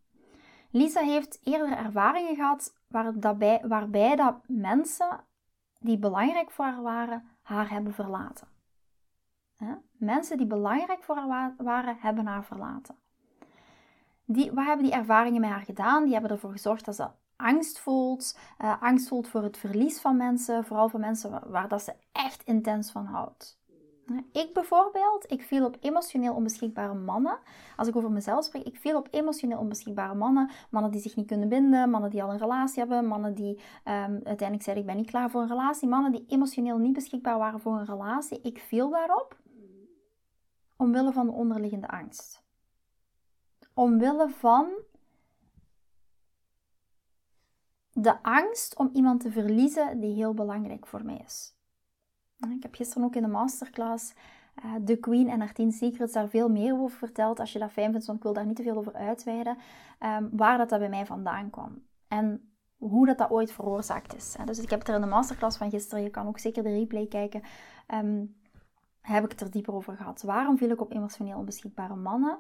Lisa 0.70 1.00
heeft 1.00 1.40
eerder 1.42 1.76
ervaringen 1.76 2.34
gehad 2.34 2.74
waarbij, 2.88 3.62
waarbij 3.66 4.16
dat 4.16 4.34
mensen 4.46 5.20
die 5.78 5.98
belangrijk 5.98 6.50
voor 6.50 6.64
haar 6.64 6.82
waren, 6.82 7.28
haar 7.42 7.70
hebben 7.70 7.94
verlaten. 7.94 8.48
Mensen 9.92 10.36
die 10.36 10.46
belangrijk 10.46 11.02
voor 11.02 11.16
haar 11.16 11.54
waren, 11.56 11.96
hebben 12.00 12.26
haar 12.26 12.44
verlaten. 12.44 12.96
Die, 14.24 14.52
wat 14.52 14.64
hebben 14.64 14.84
die 14.84 14.94
ervaringen 14.94 15.40
met 15.40 15.50
haar 15.50 15.60
gedaan? 15.60 16.04
Die 16.04 16.12
hebben 16.12 16.30
ervoor 16.30 16.52
gezorgd 16.52 16.84
dat 16.84 16.94
ze 16.94 17.08
angst 17.36 17.78
voelt. 17.78 18.38
Uh, 18.58 18.82
angst 18.82 19.08
voelt 19.08 19.28
voor 19.28 19.42
het 19.42 19.56
verlies 19.56 20.00
van 20.00 20.16
mensen. 20.16 20.64
Vooral 20.64 20.88
van 20.88 21.00
mensen 21.00 21.30
waar, 21.30 21.50
waar 21.50 21.68
dat 21.68 21.82
ze 21.82 21.94
echt 22.12 22.42
intens 22.42 22.90
van 22.90 23.06
houdt. 23.06 23.57
Ik 24.32 24.50
bijvoorbeeld, 24.52 25.32
ik 25.32 25.42
viel 25.42 25.66
op 25.66 25.76
emotioneel 25.80 26.34
onbeschikbare 26.34 26.94
mannen. 26.94 27.38
Als 27.76 27.88
ik 27.88 27.96
over 27.96 28.10
mezelf 28.10 28.44
spreek, 28.44 28.62
ik 28.62 28.76
viel 28.76 28.96
op 28.96 29.08
emotioneel 29.10 29.58
onbeschikbare 29.58 30.14
mannen. 30.14 30.50
Mannen 30.70 30.90
die 30.90 31.00
zich 31.00 31.16
niet 31.16 31.26
kunnen 31.26 31.48
binden, 31.48 31.90
mannen 31.90 32.10
die 32.10 32.22
al 32.22 32.30
een 32.30 32.38
relatie 32.38 32.78
hebben, 32.78 33.06
mannen 33.06 33.34
die 33.34 33.54
um, 33.54 34.20
uiteindelijk 34.24 34.62
zeiden 34.62 34.84
ik 34.84 34.86
ben 34.86 34.96
niet 34.96 35.10
klaar 35.10 35.30
voor 35.30 35.42
een 35.42 35.48
relatie. 35.48 35.88
Mannen 35.88 36.12
die 36.12 36.24
emotioneel 36.28 36.78
niet 36.78 36.92
beschikbaar 36.92 37.38
waren 37.38 37.60
voor 37.60 37.72
een 37.72 37.84
relatie. 37.84 38.40
Ik 38.40 38.58
viel 38.58 38.90
daarop 38.90 39.36
omwille 40.76 41.12
van 41.12 41.26
de 41.26 41.32
onderliggende 41.32 41.88
angst. 41.88 42.42
Omwille 43.74 44.28
van 44.28 44.68
de 47.92 48.22
angst 48.22 48.76
om 48.76 48.90
iemand 48.92 49.20
te 49.20 49.30
verliezen 49.30 50.00
die 50.00 50.14
heel 50.14 50.34
belangrijk 50.34 50.86
voor 50.86 51.04
mij 51.04 51.22
is. 51.24 51.57
Ik 52.40 52.62
heb 52.62 52.74
gisteren 52.74 53.04
ook 53.04 53.14
in 53.14 53.22
de 53.22 53.28
masterclass 53.28 54.14
uh, 54.64 54.74
The 54.84 54.96
Queen 54.96 55.28
en 55.28 55.40
haar 55.40 55.52
10 55.52 55.72
Secrets 55.72 56.12
daar 56.12 56.28
veel 56.28 56.48
meer 56.48 56.72
over 56.72 56.98
verteld. 56.98 57.40
Als 57.40 57.52
je 57.52 57.58
dat 57.58 57.70
fijn 57.70 57.90
vindt, 57.90 58.06
want 58.06 58.18
ik 58.18 58.24
wil 58.24 58.32
daar 58.32 58.46
niet 58.46 58.56
te 58.56 58.62
veel 58.62 58.76
over 58.76 58.94
uitweiden. 58.94 59.56
Um, 60.00 60.28
waar 60.32 60.58
dat, 60.58 60.68
dat 60.68 60.78
bij 60.78 60.88
mij 60.88 61.06
vandaan 61.06 61.50
kwam. 61.50 61.82
En 62.08 62.52
hoe 62.76 63.06
dat, 63.06 63.18
dat 63.18 63.30
ooit 63.30 63.52
veroorzaakt 63.52 64.14
is. 64.14 64.36
Dus 64.44 64.58
ik 64.58 64.70
heb 64.70 64.78
het 64.78 64.88
er 64.88 64.94
in 64.94 65.00
de 65.00 65.06
masterclass 65.06 65.56
van 65.56 65.70
gisteren, 65.70 66.02
je 66.02 66.10
kan 66.10 66.26
ook 66.26 66.38
zeker 66.38 66.62
de 66.62 66.68
replay 66.68 67.06
kijken, 67.06 67.42
um, 67.94 68.36
heb 69.00 69.24
ik 69.24 69.30
het 69.30 69.40
er 69.40 69.50
dieper 69.50 69.74
over 69.74 69.96
gehad. 69.96 70.22
Waarom 70.22 70.58
viel 70.58 70.70
ik 70.70 70.80
op 70.80 70.92
emotioneel 70.92 71.38
onbeschikbare 71.38 71.96
mannen? 71.96 72.38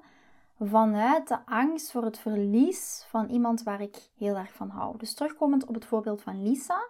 Vanuit 0.60 1.28
de 1.28 1.46
angst 1.46 1.90
voor 1.90 2.04
het 2.04 2.18
verlies 2.18 3.06
van 3.08 3.28
iemand 3.28 3.62
waar 3.62 3.80
ik 3.80 4.10
heel 4.16 4.36
erg 4.36 4.52
van 4.52 4.68
hou. 4.68 4.98
Dus 4.98 5.14
terugkomend 5.14 5.66
op 5.66 5.74
het 5.74 5.84
voorbeeld 5.84 6.22
van 6.22 6.42
Lisa. 6.42 6.88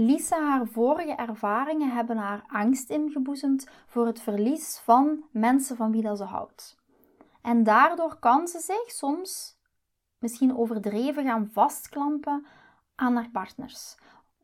Lisa, 0.00 0.40
haar 0.40 0.66
vorige 0.66 1.14
ervaringen 1.14 1.90
hebben 1.90 2.16
haar 2.16 2.44
angst 2.46 2.90
ingeboezemd 2.90 3.68
voor 3.86 4.06
het 4.06 4.20
verlies 4.20 4.78
van 4.78 5.24
mensen 5.30 5.76
van 5.76 5.90
wie 5.90 6.02
dat 6.02 6.16
ze 6.16 6.24
houdt. 6.24 6.78
En 7.42 7.62
daardoor 7.62 8.18
kan 8.18 8.48
ze 8.48 8.58
zich 8.58 8.90
soms 8.90 9.58
misschien 10.18 10.56
overdreven 10.56 11.24
gaan 11.24 11.48
vastklampen 11.52 12.46
aan 12.94 13.14
haar 13.14 13.30
partners. 13.30 13.96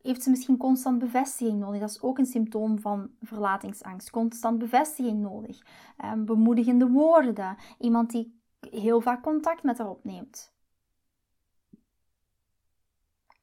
Heeft 0.03 0.23
ze 0.23 0.31
misschien 0.31 0.57
constant 0.57 0.99
bevestiging 0.99 1.59
nodig? 1.59 1.81
Dat 1.81 1.91
is 1.91 2.03
ook 2.03 2.19
een 2.19 2.27
symptoom 2.27 2.81
van 2.81 3.11
verlatingsangst. 3.21 4.11
Constant 4.11 4.59
bevestiging 4.59 5.21
nodig. 5.21 5.59
Um, 6.05 6.25
bemoedigende 6.25 6.89
woorden. 6.89 7.57
Iemand 7.79 8.11
die 8.11 8.41
heel 8.71 9.01
vaak 9.01 9.23
contact 9.23 9.63
met 9.63 9.79
haar 9.79 9.89
opneemt. 9.89 10.55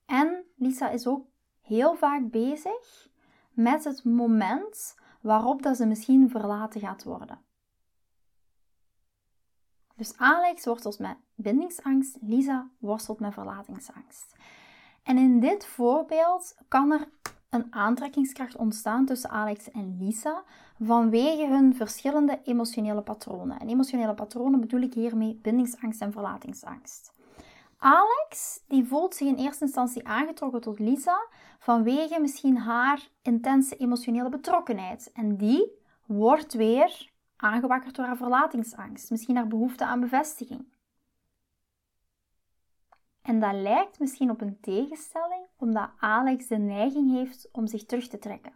En 0.06 0.46
Lisa 0.56 0.90
is 0.90 1.08
ook 1.08 1.32
heel 1.64 1.96
vaak 1.96 2.30
bezig 2.32 3.10
met 3.52 3.84
het 3.84 4.04
moment 4.04 4.96
waarop 5.22 5.62
dat 5.62 5.78
ze 5.78 5.86
misschien 5.86 6.30
verlaten 6.30 6.82
gaat 6.82 7.04
worden. 7.04 7.40
Dus 9.96 10.18
Alex 10.18 10.66
worstelt 10.66 11.00
met 11.00 11.18
bindingsangst, 11.36 12.18
Lisa 12.22 12.70
worstelt 12.78 13.20
met 13.20 13.34
verlatingsangst. 13.34 14.36
En 15.04 15.18
in 15.18 15.40
dit 15.40 15.66
voorbeeld 15.66 16.58
kan 16.68 16.92
er 16.92 17.08
een 17.50 17.74
aantrekkingskracht 17.74 18.56
ontstaan 18.56 19.06
tussen 19.06 19.30
Alex 19.30 19.72
en 19.72 19.98
Lisa 20.00 20.44
vanwege 20.80 21.48
hun 21.48 21.76
verschillende 21.76 22.40
emotionele 22.44 23.02
patronen. 23.02 23.60
En 23.60 23.70
emotionele 23.70 24.14
patronen 24.14 24.60
bedoel 24.60 24.82
ik 24.82 24.94
hiermee 24.94 25.40
bindingsangst 25.42 26.02
en 26.02 26.12
verlatingsangst. 26.12 27.14
Alex 27.84 28.64
die 28.68 28.86
voelt 28.86 29.16
zich 29.16 29.28
in 29.28 29.36
eerste 29.36 29.64
instantie 29.64 30.08
aangetrokken 30.08 30.62
tot 30.62 30.80
Lisa 30.80 31.28
vanwege 31.60 32.20
misschien 32.20 32.58
haar 32.58 33.10
intense 33.22 33.76
emotionele 33.76 34.30
betrokkenheid. 34.30 35.12
En 35.12 35.38
die 35.38 35.72
wordt 36.06 36.54
weer 36.54 37.12
aangewakkerd 37.36 37.96
door 37.96 38.06
haar 38.06 38.18
verlatingsangst, 38.18 39.10
misschien 39.10 39.36
haar 39.36 39.48
behoefte 39.48 39.86
aan 39.86 40.00
bevestiging. 40.00 40.74
En 43.22 43.40
dat 43.40 43.54
lijkt 43.54 44.00
misschien 44.00 44.30
op 44.30 44.42
een 44.42 44.60
tegenstelling, 44.60 45.46
omdat 45.58 45.90
Alex 45.98 46.48
de 46.48 46.58
neiging 46.58 47.12
heeft 47.12 47.50
om 47.52 47.68
zich 47.68 47.86
terug 47.86 48.08
te 48.08 48.20
trekken. 48.20 48.54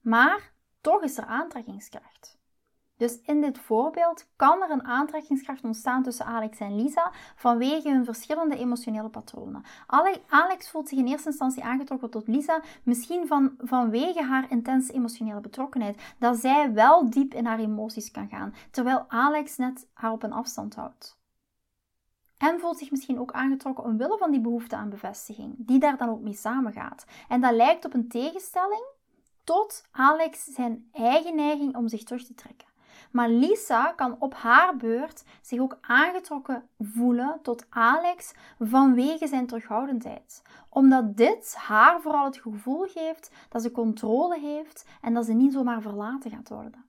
Maar 0.00 0.52
toch 0.80 1.02
is 1.02 1.18
er 1.18 1.24
aantrekkingskracht. 1.24 2.35
Dus 2.96 3.20
in 3.20 3.40
dit 3.40 3.58
voorbeeld 3.58 4.26
kan 4.36 4.62
er 4.62 4.70
een 4.70 4.84
aantrekkingskracht 4.84 5.64
ontstaan 5.64 6.02
tussen 6.02 6.26
Alex 6.26 6.58
en 6.58 6.76
Lisa 6.76 7.12
vanwege 7.36 7.90
hun 7.90 8.04
verschillende 8.04 8.56
emotionele 8.56 9.08
patronen. 9.08 9.64
Alex 10.28 10.70
voelt 10.70 10.88
zich 10.88 10.98
in 10.98 11.06
eerste 11.06 11.28
instantie 11.28 11.64
aangetrokken 11.64 12.10
tot 12.10 12.26
Lisa, 12.26 12.60
misschien 12.82 13.26
van, 13.26 13.54
vanwege 13.58 14.22
haar 14.22 14.50
intense 14.50 14.92
emotionele 14.92 15.40
betrokkenheid, 15.40 16.14
dat 16.18 16.36
zij 16.36 16.72
wel 16.72 17.10
diep 17.10 17.34
in 17.34 17.46
haar 17.46 17.58
emoties 17.58 18.10
kan 18.10 18.28
gaan, 18.28 18.54
terwijl 18.70 19.04
Alex 19.08 19.56
net 19.56 19.88
haar 19.92 20.12
op 20.12 20.22
een 20.22 20.32
afstand 20.32 20.74
houdt. 20.74 21.18
En 22.38 22.60
voelt 22.60 22.78
zich 22.78 22.90
misschien 22.90 23.20
ook 23.20 23.32
aangetrokken 23.32 23.84
omwille 23.84 24.18
van 24.18 24.30
die 24.30 24.40
behoefte 24.40 24.76
aan 24.76 24.90
bevestiging, 24.90 25.54
die 25.58 25.78
daar 25.78 25.96
dan 25.96 26.08
ook 26.08 26.20
mee 26.20 26.34
samengaat. 26.34 27.04
En 27.28 27.40
dat 27.40 27.54
lijkt 27.54 27.84
op 27.84 27.94
een 27.94 28.08
tegenstelling 28.08 28.84
tot 29.44 29.84
Alex 29.90 30.44
zijn 30.44 30.88
eigen 30.92 31.34
neiging 31.34 31.76
om 31.76 31.88
zich 31.88 32.02
terug 32.02 32.26
te 32.26 32.34
trekken. 32.34 32.75
Maar 33.10 33.28
Lisa 33.28 33.92
kan 33.92 34.16
op 34.18 34.34
haar 34.34 34.76
beurt 34.76 35.24
zich 35.40 35.60
ook 35.60 35.78
aangetrokken 35.80 36.68
voelen 36.78 37.38
tot 37.42 37.66
Alex 37.68 38.34
vanwege 38.58 39.26
zijn 39.26 39.46
terughoudendheid. 39.46 40.42
Omdat 40.68 41.16
dit 41.16 41.54
haar 41.54 42.00
vooral 42.00 42.24
het 42.24 42.36
gevoel 42.36 42.86
geeft 42.86 43.30
dat 43.48 43.62
ze 43.62 43.70
controle 43.70 44.38
heeft 44.38 44.86
en 45.00 45.14
dat 45.14 45.24
ze 45.24 45.32
niet 45.32 45.52
zomaar 45.52 45.82
verlaten 45.82 46.30
gaat 46.30 46.48
worden. 46.48 46.84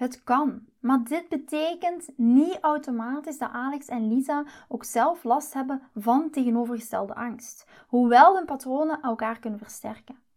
Het 0.00 0.24
kan, 0.24 0.60
maar 0.78 1.04
dit 1.04 1.28
betekent 1.28 2.08
niet 2.16 2.58
automatisch 2.60 3.38
dat 3.38 3.50
Alex 3.50 3.86
en 3.86 4.08
Lisa 4.08 4.44
ook 4.68 4.84
zelf 4.84 5.24
last 5.24 5.54
hebben 5.54 5.82
van 5.94 6.30
tegenovergestelde 6.30 7.14
angst, 7.14 7.66
hoewel 7.88 8.36
hun 8.36 8.44
patronen 8.44 9.00
elkaar 9.02 9.38
kunnen 9.38 9.58
versterken. 9.58 10.29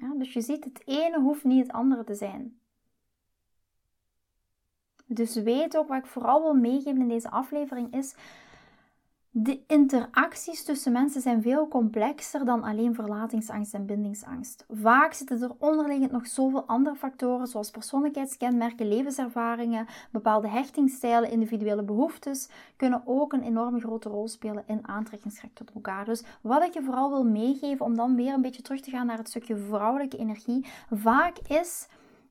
Ja, 0.00 0.14
dus 0.16 0.32
je 0.32 0.40
ziet, 0.40 0.64
het 0.64 0.82
ene 0.86 1.20
hoeft 1.20 1.44
niet 1.44 1.66
het 1.66 1.72
andere 1.72 2.04
te 2.04 2.14
zijn. 2.14 2.60
Dus 5.06 5.34
weet 5.34 5.76
ook 5.76 5.88
wat 5.88 5.98
ik 5.98 6.06
vooral 6.06 6.42
wil 6.42 6.54
meegeven 6.54 7.00
in 7.00 7.08
deze 7.08 7.30
aflevering 7.30 7.94
is 7.94 8.14
de 9.30 9.60
interacties 9.66 10.64
tussen 10.64 10.92
mensen 10.92 11.20
zijn 11.20 11.42
veel 11.42 11.68
complexer 11.68 12.44
dan 12.44 12.62
alleen 12.62 12.94
verlatingsangst 12.94 13.74
en 13.74 13.86
bindingsangst. 13.86 14.64
Vaak 14.68 15.12
zitten 15.12 15.42
er 15.42 15.54
onderliggend 15.58 16.10
nog 16.10 16.26
zoveel 16.26 16.64
andere 16.66 16.96
factoren, 16.96 17.46
zoals 17.46 17.70
persoonlijkheidskenmerken, 17.70 18.88
levenservaringen, 18.88 19.86
bepaalde 20.10 20.48
hechtingsstijlen, 20.48 21.30
individuele 21.30 21.82
behoeftes, 21.82 22.48
kunnen 22.76 23.02
ook 23.04 23.32
een 23.32 23.42
enorme 23.42 23.80
grote 23.80 24.08
rol 24.08 24.28
spelen 24.28 24.64
in 24.66 24.88
aantrekkingskracht 24.88 25.54
tot 25.54 25.70
elkaar. 25.74 26.04
Dus 26.04 26.24
wat 26.40 26.62
ik 26.62 26.74
je 26.74 26.82
vooral 26.82 27.10
wil 27.10 27.24
meegeven, 27.24 27.84
om 27.84 27.96
dan 27.96 28.14
weer 28.14 28.32
een 28.34 28.42
beetje 28.42 28.62
terug 28.62 28.80
te 28.80 28.90
gaan 28.90 29.06
naar 29.06 29.18
het 29.18 29.28
stukje 29.28 29.56
vrouwelijke 29.56 30.16
energie, 30.16 30.66
vaak 30.90 31.38
is 31.38 31.88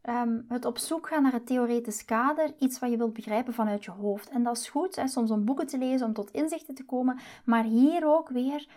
um, 0.09 0.45
het 0.47 0.65
op 0.65 0.77
zoek 0.77 1.07
gaan 1.07 1.23
naar 1.23 1.33
het 1.33 1.45
theoretisch 1.45 2.05
kader, 2.05 2.53
iets 2.59 2.79
wat 2.79 2.89
je 2.89 2.97
wilt 2.97 3.13
begrijpen 3.13 3.53
vanuit 3.53 3.85
je 3.85 3.91
hoofd. 3.91 4.29
En 4.29 4.43
dat 4.43 4.57
is 4.57 4.69
goed, 4.69 5.01
soms 5.05 5.31
om 5.31 5.45
boeken 5.45 5.67
te 5.67 5.77
lezen, 5.77 6.07
om 6.07 6.13
tot 6.13 6.31
inzichten 6.31 6.75
te 6.75 6.85
komen, 6.85 7.19
maar 7.45 7.63
hier 7.63 8.05
ook 8.05 8.29
weer, 8.29 8.67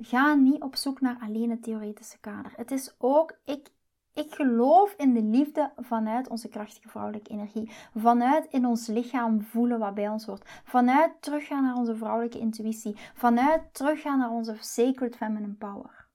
ga 0.00 0.34
niet 0.34 0.62
op 0.62 0.76
zoek 0.76 1.00
naar 1.00 1.18
alleen 1.20 1.50
het 1.50 1.62
theoretische 1.62 2.20
kader. 2.20 2.52
Het 2.56 2.70
is 2.70 2.94
ook, 2.98 3.38
ik, 3.44 3.68
ik 4.14 4.34
geloof 4.34 4.94
in 4.96 5.14
de 5.14 5.22
liefde 5.22 5.70
vanuit 5.76 6.28
onze 6.28 6.48
krachtige 6.48 6.88
vrouwelijke 6.88 7.30
energie. 7.30 7.70
Vanuit 7.94 8.46
in 8.50 8.66
ons 8.66 8.86
lichaam 8.86 9.42
voelen 9.42 9.78
wat 9.78 9.94
bij 9.94 10.08
ons 10.08 10.24
hoort. 10.24 10.60
Vanuit 10.64 11.12
teruggaan 11.20 11.62
naar 11.62 11.76
onze 11.76 11.96
vrouwelijke 11.96 12.38
intuïtie. 12.38 12.96
Vanuit 13.14 13.62
teruggaan 13.72 14.18
naar 14.18 14.30
onze 14.30 14.56
sacred 14.60 15.16
feminine 15.16 15.54
power. 15.54 16.05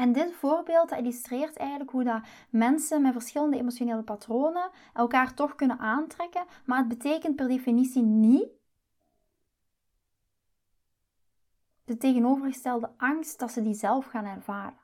En 0.00 0.12
dit 0.12 0.32
voorbeeld 0.32 0.90
illustreert 0.90 1.56
eigenlijk 1.56 1.90
hoe 1.90 2.04
dat 2.04 2.22
mensen 2.50 3.02
met 3.02 3.12
verschillende 3.12 3.58
emotionele 3.58 4.02
patronen 4.02 4.70
elkaar 4.94 5.34
toch 5.34 5.54
kunnen 5.54 5.78
aantrekken, 5.78 6.44
maar 6.64 6.78
het 6.78 6.88
betekent 6.88 7.36
per 7.36 7.48
definitie 7.48 8.02
niet 8.02 8.48
de 11.84 11.96
tegenovergestelde 11.96 12.90
angst 12.96 13.38
dat 13.38 13.50
ze 13.52 13.62
die 13.62 13.74
zelf 13.74 14.06
gaan 14.06 14.24
ervaren. 14.24 14.78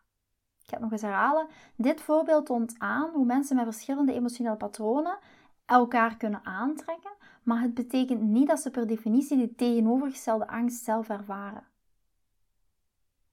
Ik 0.58 0.66
ga 0.66 0.72
het 0.72 0.80
nog 0.80 0.92
eens 0.92 1.02
herhalen. 1.02 1.46
Dit 1.76 2.00
voorbeeld 2.00 2.46
toont 2.46 2.74
aan 2.78 3.10
hoe 3.10 3.24
mensen 3.24 3.56
met 3.56 3.64
verschillende 3.64 4.12
emotionele 4.12 4.56
patronen 4.56 5.18
elkaar 5.66 6.16
kunnen 6.16 6.44
aantrekken, 6.44 7.12
maar 7.42 7.60
het 7.60 7.74
betekent 7.74 8.22
niet 8.22 8.48
dat 8.48 8.60
ze 8.60 8.70
per 8.70 8.86
definitie 8.86 9.36
de 9.36 9.54
tegenovergestelde 9.54 10.46
angst 10.46 10.84
zelf 10.84 11.08
ervaren. 11.08 11.75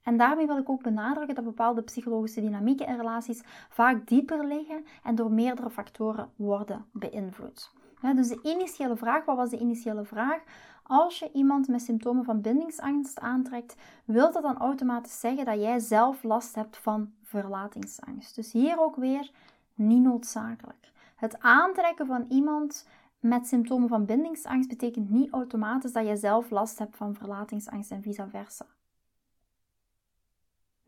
En 0.03 0.17
daarmee 0.17 0.47
wil 0.47 0.57
ik 0.57 0.69
ook 0.69 0.83
benadrukken 0.83 1.35
dat 1.35 1.43
bepaalde 1.43 1.81
psychologische 1.81 2.41
dynamieken 2.41 2.87
in 2.87 2.95
relaties 2.95 3.41
vaak 3.69 4.07
dieper 4.07 4.45
liggen 4.45 4.85
en 5.03 5.15
door 5.15 5.31
meerdere 5.31 5.69
factoren 5.69 6.29
worden 6.35 6.85
beïnvloed. 6.91 7.71
dus 8.15 8.27
de 8.27 8.39
initiële 8.43 8.95
vraag, 8.95 9.25
wat 9.25 9.37
was 9.37 9.49
de 9.49 9.59
initiële 9.59 10.05
vraag? 10.05 10.43
Als 10.83 11.19
je 11.19 11.31
iemand 11.33 11.67
met 11.67 11.81
symptomen 11.81 12.23
van 12.23 12.41
bindingsangst 12.41 13.19
aantrekt, 13.19 13.75
wil 14.05 14.31
dat 14.31 14.43
dan 14.43 14.57
automatisch 14.57 15.19
zeggen 15.19 15.45
dat 15.45 15.61
jij 15.61 15.79
zelf 15.79 16.23
last 16.23 16.55
hebt 16.55 16.77
van 16.77 17.11
verlatingsangst. 17.21 18.35
Dus 18.35 18.51
hier 18.51 18.79
ook 18.79 18.95
weer 18.95 19.31
niet 19.73 20.01
noodzakelijk. 20.01 20.91
Het 21.15 21.39
aantrekken 21.39 22.05
van 22.05 22.25
iemand 22.29 22.87
met 23.19 23.47
symptomen 23.47 23.87
van 23.89 24.05
bindingsangst 24.05 24.69
betekent 24.69 25.09
niet 25.09 25.31
automatisch 25.31 25.93
dat 25.93 26.07
je 26.07 26.15
zelf 26.15 26.49
last 26.49 26.79
hebt 26.79 26.95
van 26.95 27.15
verlatingsangst 27.15 27.91
en 27.91 28.01
vice 28.01 28.27
versa. 28.29 28.65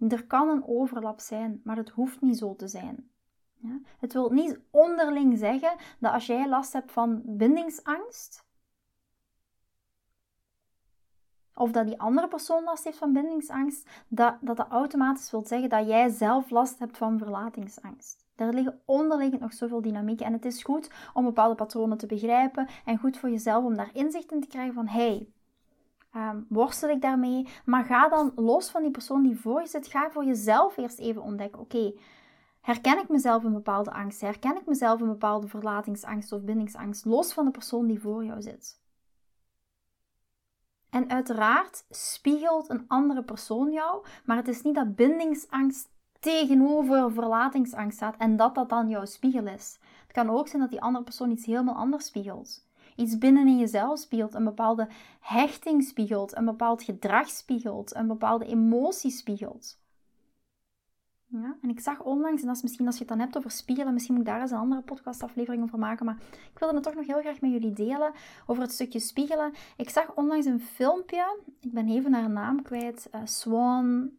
Er 0.07 0.25
kan 0.25 0.49
een 0.49 0.67
overlap 0.67 1.19
zijn, 1.19 1.61
maar 1.63 1.77
het 1.77 1.89
hoeft 1.89 2.21
niet 2.21 2.37
zo 2.37 2.55
te 2.55 2.67
zijn. 2.67 3.09
Ja? 3.53 3.79
Het 3.99 4.13
wil 4.13 4.29
niet 4.29 4.59
onderling 4.69 5.37
zeggen 5.37 5.75
dat 5.99 6.13
als 6.13 6.25
jij 6.25 6.49
last 6.49 6.73
hebt 6.73 6.91
van 6.91 7.21
bindingsangst, 7.25 8.45
of 11.55 11.71
dat 11.71 11.85
die 11.85 11.99
andere 11.99 12.27
persoon 12.27 12.63
last 12.63 12.83
heeft 12.83 12.97
van 12.97 13.13
bindingsangst, 13.13 13.89
dat 14.07 14.37
dat, 14.41 14.59
automatisch 14.59 15.31
wil 15.31 15.45
zeggen 15.45 15.69
dat 15.69 15.87
jij 15.87 16.09
zelf 16.09 16.49
last 16.49 16.79
hebt 16.79 16.97
van 16.97 17.17
verlatingsangst. 17.17 18.25
Er 18.35 18.53
liggen 18.53 18.81
onderliggend 18.85 19.41
nog 19.41 19.53
zoveel 19.53 19.81
dynamieken 19.81 20.25
en 20.25 20.33
het 20.33 20.45
is 20.45 20.63
goed 20.63 20.89
om 21.13 21.23
bepaalde 21.23 21.55
patronen 21.55 21.97
te 21.97 22.05
begrijpen 22.05 22.67
en 22.85 22.97
goed 22.97 23.17
voor 23.17 23.29
jezelf 23.29 23.63
om 23.63 23.75
daar 23.75 23.89
inzicht 23.93 24.31
in 24.31 24.41
te 24.41 24.47
krijgen 24.47 24.73
van 24.73 24.87
hey, 24.87 25.33
um, 26.15 26.45
worstel 26.49 26.89
ik 26.89 27.01
daarmee? 27.01 27.47
Maar 27.65 27.83
ga 27.83 28.09
dan 28.09 28.31
los 28.35 28.69
van 28.69 28.81
die 28.81 28.91
persoon 28.91 29.23
die 29.23 29.39
voor 29.39 29.61
je 29.61 29.67
zit, 29.67 29.87
ga 29.87 30.11
voor 30.11 30.25
jezelf 30.25 30.77
eerst 30.77 30.99
even 30.99 31.21
ontdekken, 31.21 31.59
oké, 31.59 31.93
herken 32.61 32.99
ik 32.99 33.09
mezelf 33.09 33.43
een 33.43 33.53
bepaalde 33.53 33.91
angst? 33.91 34.21
Herken 34.21 34.55
ik 34.55 34.65
mezelf 34.65 35.01
een 35.01 35.07
bepaalde 35.07 35.47
verlatingsangst 35.47 36.31
of 36.31 36.41
bindingsangst 36.41 37.05
los 37.05 37.33
van 37.33 37.45
de 37.45 37.51
persoon 37.51 37.87
die 37.87 38.01
voor 38.01 38.25
jou 38.25 38.41
zit? 38.41 38.83
En 40.89 41.09
uiteraard 41.09 41.85
spiegelt 41.89 42.69
een 42.69 42.85
andere 42.87 43.23
persoon 43.23 43.71
jou, 43.71 44.05
maar 44.25 44.37
het 44.37 44.47
is 44.47 44.61
niet 44.61 44.75
dat 44.75 44.95
bindingsangst 44.95 45.89
tegenover 46.19 47.11
verlatingsangst 47.13 47.97
staat 47.97 48.15
en 48.17 48.35
dat 48.35 48.55
dat 48.55 48.69
dan 48.69 48.89
jouw 48.89 49.05
spiegel 49.05 49.47
is. 49.47 49.79
Het 50.01 50.11
kan 50.11 50.29
ook 50.29 50.47
zijn 50.47 50.61
dat 50.61 50.71
die 50.71 50.81
andere 50.81 51.03
persoon 51.03 51.31
iets 51.31 51.45
helemaal 51.45 51.75
anders 51.75 52.05
spiegelt. 52.05 52.67
Iets 52.95 53.17
binnen 53.17 53.47
in 53.47 53.57
jezelf 53.57 53.99
spiegelt, 53.99 54.33
een 54.33 54.43
bepaalde 54.43 54.87
hechting 55.19 55.83
spiegelt, 55.83 56.35
een 56.35 56.45
bepaald 56.45 56.83
gedrag 56.83 57.29
spiegelt, 57.29 57.95
een 57.95 58.07
bepaalde 58.07 58.45
emotie 58.45 59.11
spiegelt. 59.11 59.83
Ja, 61.27 61.57
en 61.61 61.69
ik 61.69 61.79
zag 61.79 62.03
onlangs, 62.03 62.41
en 62.41 62.47
dat 62.47 62.55
is 62.55 62.61
misschien 62.61 62.85
als 62.85 62.95
je 62.95 63.01
het 63.01 63.09
dan 63.09 63.19
hebt 63.19 63.37
over 63.37 63.51
spiegelen, 63.51 63.93
misschien 63.93 64.15
moet 64.15 64.25
ik 64.25 64.29
daar 64.31 64.41
eens 64.41 64.51
een 64.51 64.57
andere 64.57 64.81
podcastaflevering 64.81 65.63
over 65.63 65.79
maken, 65.79 66.05
maar 66.05 66.17
ik 66.53 66.59
wilde 66.59 66.73
het 66.73 66.83
toch 66.83 66.93
nog 66.93 67.05
heel 67.05 67.19
graag 67.19 67.41
met 67.41 67.51
jullie 67.51 67.73
delen 67.73 68.13
over 68.45 68.63
het 68.63 68.71
stukje 68.71 68.99
spiegelen. 68.99 69.53
Ik 69.77 69.89
zag 69.89 70.15
onlangs 70.15 70.45
een 70.45 70.61
filmpje, 70.61 71.39
ik 71.59 71.73
ben 71.73 71.87
even 71.87 72.13
haar 72.13 72.29
naam 72.29 72.61
kwijt, 72.61 73.09
uh, 73.15 73.21
Swan, 73.23 74.11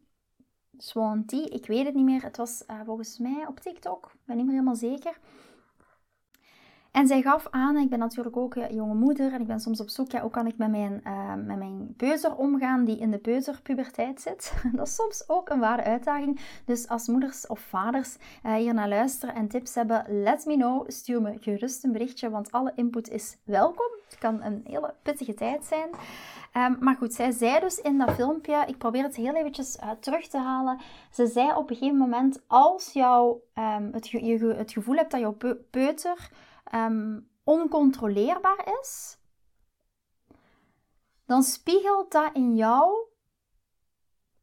Swan 0.77 1.25
T, 1.25 1.31
ik 1.31 1.65
weet 1.65 1.85
het 1.85 1.95
niet 1.95 2.05
meer, 2.05 2.23
het 2.23 2.37
was 2.37 2.63
uh, 2.67 2.81
volgens 2.85 3.17
mij 3.17 3.45
op 3.47 3.59
TikTok, 3.59 4.11
ik 4.13 4.25
ben 4.25 4.35
niet 4.35 4.45
meer 4.45 4.53
helemaal 4.53 4.75
zeker. 4.75 5.19
En 6.97 7.07
zij 7.07 7.21
gaf 7.21 7.47
aan, 7.49 7.77
ik 7.77 7.89
ben 7.89 7.99
natuurlijk 7.99 8.37
ook 8.37 8.55
een 8.55 8.75
jonge 8.75 8.93
moeder 8.93 9.33
en 9.33 9.41
ik 9.41 9.47
ben 9.47 9.59
soms 9.59 9.81
op 9.81 9.89
zoek, 9.89 10.11
ja, 10.11 10.21
hoe 10.21 10.29
kan 10.29 10.47
ik 10.47 10.57
met 10.57 10.69
mijn, 10.69 11.01
uh, 11.03 11.33
met 11.33 11.57
mijn 11.57 11.93
peuzer 11.97 12.35
omgaan 12.35 12.85
die 12.85 12.97
in 12.97 13.11
de 13.11 13.17
peuzerpuberteit 13.17 14.21
zit. 14.21 14.53
Dat 14.75 14.87
is 14.87 14.95
soms 14.95 15.23
ook 15.27 15.49
een 15.49 15.59
ware 15.59 15.83
uitdaging. 15.83 16.39
Dus 16.65 16.87
als 16.87 17.07
moeders 17.07 17.47
of 17.47 17.59
vaders 17.59 18.17
uh, 18.45 18.53
hier 18.53 18.73
naar 18.73 18.87
luisteren 18.87 19.35
en 19.35 19.47
tips 19.47 19.75
hebben, 19.75 20.05
let 20.07 20.45
me 20.45 20.53
know. 20.53 20.89
Stuur 20.89 21.21
me 21.21 21.37
gerust 21.39 21.83
een 21.83 21.91
berichtje, 21.91 22.29
want 22.29 22.51
alle 22.51 22.71
input 22.75 23.09
is 23.09 23.37
welkom. 23.43 23.91
Het 24.05 24.17
kan 24.19 24.43
een 24.43 24.61
hele 24.63 24.93
pittige 25.01 25.33
tijd 25.33 25.65
zijn. 25.65 25.89
Um, 26.71 26.77
maar 26.79 26.95
goed, 26.95 27.13
zij 27.13 27.31
zei 27.31 27.59
dus 27.59 27.81
in 27.81 27.97
dat 27.97 28.11
filmpje, 28.11 28.63
ik 28.67 28.77
probeer 28.77 29.03
het 29.03 29.15
heel 29.15 29.33
eventjes 29.33 29.77
uh, 29.83 29.91
terug 29.99 30.27
te 30.27 30.37
halen. 30.37 30.79
Ze 31.11 31.27
zei 31.27 31.53
op 31.55 31.69
een 31.69 31.75
gegeven 31.75 31.97
moment, 31.97 32.41
als 32.47 32.93
jou, 32.93 33.37
um, 33.55 33.89
het, 33.93 34.09
je, 34.09 34.53
het 34.57 34.71
gevoel 34.71 34.95
hebt 34.95 35.11
dat 35.11 35.19
jouw 35.19 35.37
peuter 35.71 36.29
um, 36.73 37.29
oncontroleerbaar 37.43 38.79
is, 38.81 39.17
dan 41.25 41.43
spiegelt 41.43 42.11
dat 42.11 42.29
in 42.33 42.55
jou 42.55 43.07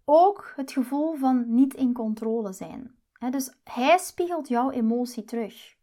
ook 0.04 0.52
het 0.56 0.72
gevoel 0.72 1.14
van 1.14 1.54
niet 1.54 1.74
in 1.74 1.92
controle 1.92 2.52
zijn. 2.52 2.98
dus 3.30 3.54
hij 3.64 3.98
spiegelt 3.98 4.48
jouw 4.48 4.70
emotie 4.70 5.24
terug. 5.24 5.76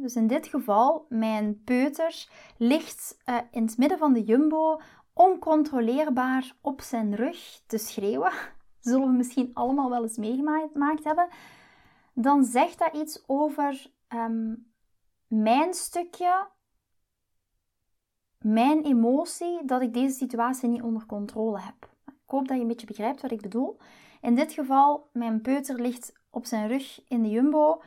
dus 0.00 0.16
in 0.16 0.26
dit 0.26 0.46
geval, 0.46 1.06
mijn 1.08 1.62
peuter 1.64 2.28
ligt 2.56 3.22
uh, 3.26 3.38
in 3.50 3.62
het 3.62 3.78
midden 3.78 3.98
van 3.98 4.12
de 4.12 4.22
jumbo 4.22 4.80
oncontroleerbaar 5.12 6.56
op 6.60 6.80
zijn 6.80 7.14
rug 7.14 7.62
te 7.66 7.78
schreeuwen. 7.78 8.32
Zullen 8.80 9.06
we 9.06 9.12
misschien 9.12 9.50
allemaal 9.54 9.90
wel 9.90 10.02
eens 10.02 10.16
meegemaakt 10.16 11.04
hebben. 11.04 11.28
Dan 12.14 12.44
zegt 12.44 12.78
dat 12.78 12.94
iets 12.94 13.24
over 13.26 13.92
um, 14.08 14.72
mijn 15.28 15.74
stukje, 15.74 16.46
mijn 18.38 18.84
emotie, 18.84 19.64
dat 19.64 19.82
ik 19.82 19.94
deze 19.94 20.14
situatie 20.14 20.68
niet 20.68 20.82
onder 20.82 21.06
controle 21.06 21.60
heb. 21.60 21.90
Ik 22.06 22.34
hoop 22.34 22.48
dat 22.48 22.56
je 22.56 22.62
een 22.62 22.68
beetje 22.68 22.86
begrijpt 22.86 23.22
wat 23.22 23.30
ik 23.30 23.40
bedoel. 23.40 23.76
In 24.20 24.34
dit 24.34 24.52
geval, 24.52 25.08
mijn 25.12 25.40
peuter 25.40 25.80
ligt 25.80 26.12
op 26.30 26.46
zijn 26.46 26.68
rug 26.68 27.00
in 27.08 27.22
de 27.22 27.30
jumbo 27.30 27.80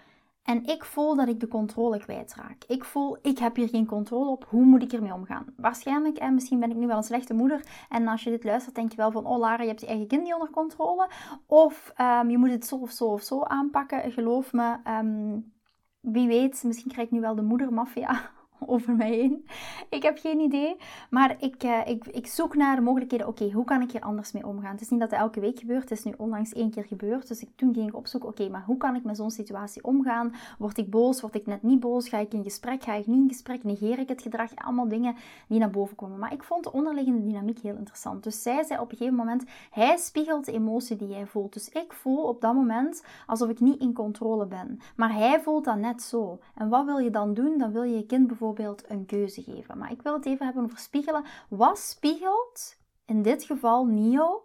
en 0.44 0.66
ik 0.66 0.86
voel 0.86 1.16
dat 1.16 1.28
ik 1.28 1.40
de 1.40 1.48
controle 1.48 2.00
kwijtraak. 2.00 2.64
Ik 2.68 2.84
voel, 2.84 3.18
ik 3.22 3.38
heb 3.38 3.56
hier 3.56 3.70
geen 3.70 3.86
controle 3.86 4.30
op. 4.30 4.46
Hoe 4.50 4.64
moet 4.64 4.84
ik 4.84 4.94
ermee 4.94 5.14
omgaan? 5.14 5.46
Waarschijnlijk, 5.58 6.18
en 6.18 6.34
misschien 6.34 6.60
ben 6.60 6.70
ik 6.70 6.76
nu 6.76 6.88
wel 6.88 6.98
een 6.98 7.04
slechte 7.04 7.34
moeder. 7.34 7.66
En 7.90 8.08
als 8.08 8.24
je 8.24 8.30
dit 8.30 8.44
luistert, 8.44 8.76
denk 8.76 8.92
je 8.92 8.98
wel 8.98 9.12
van, 9.12 9.26
oh 9.26 9.40
Lara, 9.40 9.62
je 9.62 9.68
hebt 9.68 9.82
je 9.82 9.88
eigen 9.88 10.08
kind 10.08 10.24
niet 10.24 10.34
onder 10.34 10.50
controle. 10.50 11.10
Of 11.46 11.94
um, 11.98 12.30
je 12.30 12.38
moet 12.38 12.52
het 12.52 12.66
zo 12.66 12.76
of 12.76 12.92
zo 12.92 13.06
of 13.06 13.22
zo 13.22 13.44
aanpakken. 13.44 14.12
Geloof 14.12 14.54
me, 14.54 14.78
um, 14.88 15.54
wie 16.02 16.28
weet, 16.28 16.64
misschien 16.64 16.92
krijg 16.92 17.08
ik 17.08 17.14
nu 17.14 17.20
wel 17.20 17.36
de 17.36 17.42
moedermafia 17.42 18.32
over 18.74 18.96
mij 18.96 19.10
heen. 19.10 19.46
Ik 19.90 20.04
heb 20.04 20.18
geen 20.18 20.40
idee. 20.40 20.76
Maar 21.10 21.36
ik, 21.40 21.64
uh, 21.64 21.80
ik, 21.86 22.08
ik 22.08 22.28
zoek 22.28 22.56
naar 22.56 22.76
de 22.76 22.82
mogelijkheden. 22.82 23.28
Oké, 23.28 23.52
hoe 23.52 23.64
kan 23.66 23.82
ik 23.82 23.92
hier 23.92 24.02
anders 24.02 24.32
mee 24.32 24.48
omgaan? 24.48 24.72
Het 24.72 24.82
is 24.82 24.90
niet 24.90 25.00
dat 25.00 25.12
het 25.12 25.20
elke 25.20 25.40
week 25.40 25.60
gebeurt. 25.60 25.90
Het 25.90 25.98
is 26.00 26.04
nu 26.04 26.14
onlangs 26.18 26.54
één 26.54 26.72
keer 26.72 26.84
gebeurd. 26.84 27.28
Dus 27.28 27.42
ik, 27.42 27.50
toen 27.56 27.74
ging 27.74 27.88
ik 27.88 27.96
opzoeken. 27.96 28.30
Oké, 28.30 28.50
maar 28.50 28.64
hoe 28.66 28.78
kan 28.78 28.96
ik 28.96 29.04
met 29.04 29.18
zo'n 29.18 29.32
situatie 29.32 29.84
omgaan? 29.84 30.34
Word 30.58 30.78
ik 30.78 30.90
boos? 30.90 31.22
Word 31.22 31.36
ik 31.36 31.46
net 31.46 31.64
niet 31.64 31.80
boos? 31.80 32.10
Ga 32.10 32.18
ik 32.18 32.34
in 32.34 32.44
gesprek? 32.44 32.84
Ga 32.84 32.94
ik 32.94 33.08
niet 33.08 33.22
in 33.22 33.28
gesprek? 33.28 33.64
Negeer 33.64 34.00
ik 34.00 34.10
het 34.10 34.22
gedrag? 34.22 34.56
Allemaal 34.56 34.88
dingen 34.88 35.16
die 35.48 35.60
naar 35.60 35.70
boven 35.70 35.96
komen. 35.96 36.20
Maar 36.20 36.34
ik 36.34 36.44
vond 36.44 36.64
de 36.64 36.72
onderliggende 36.72 37.22
dynamiek 37.22 37.60
heel 37.60 37.76
interessant. 37.76 38.24
Dus 38.24 38.42
zij 38.42 38.64
zei 38.64 38.80
op 38.80 38.92
een 38.92 38.98
gegeven 38.98 39.18
moment: 39.18 39.44
Hij 39.72 39.98
spiegelt 39.98 40.46
de 40.46 40.52
emotie 40.52 40.96
die 40.96 41.08
jij 41.08 41.26
voelt. 41.26 41.54
Dus 41.54 41.70
ik 41.70 41.94
voel 41.94 42.24
op 42.24 42.42
dat 42.42 42.54
moment 42.54 43.04
alsof 43.26 43.50
ik 43.50 43.60
niet 43.60 43.80
in 43.80 43.94
controle 43.94 44.46
ben. 44.46 44.80
Maar 44.96 45.14
hij 45.14 45.42
voelt 45.42 45.66
dat 45.66 45.78
net 45.78 46.02
zo. 46.02 46.40
En 46.56 46.70
wat 46.70 46.86
wil 46.86 46.98
je 46.98 47.10
dan 47.10 47.34
doen? 47.34 47.58
Dan 47.58 47.72
wil 47.72 47.84
je 47.84 47.96
je 47.96 48.06
kind 48.06 48.28
bijvoorbeeld 48.28 48.51
een 48.88 49.06
keuze 49.06 49.44
geven. 49.44 49.78
Maar 49.78 49.92
ik 49.92 50.02
wil 50.02 50.14
het 50.14 50.26
even 50.26 50.46
hebben 50.46 50.64
over 50.64 50.78
spiegelen. 50.78 51.26
Wat 51.50 51.80
spiegelt 51.80 52.76
in 53.06 53.22
dit 53.22 53.44
geval 53.44 53.86
Nio 53.86 54.44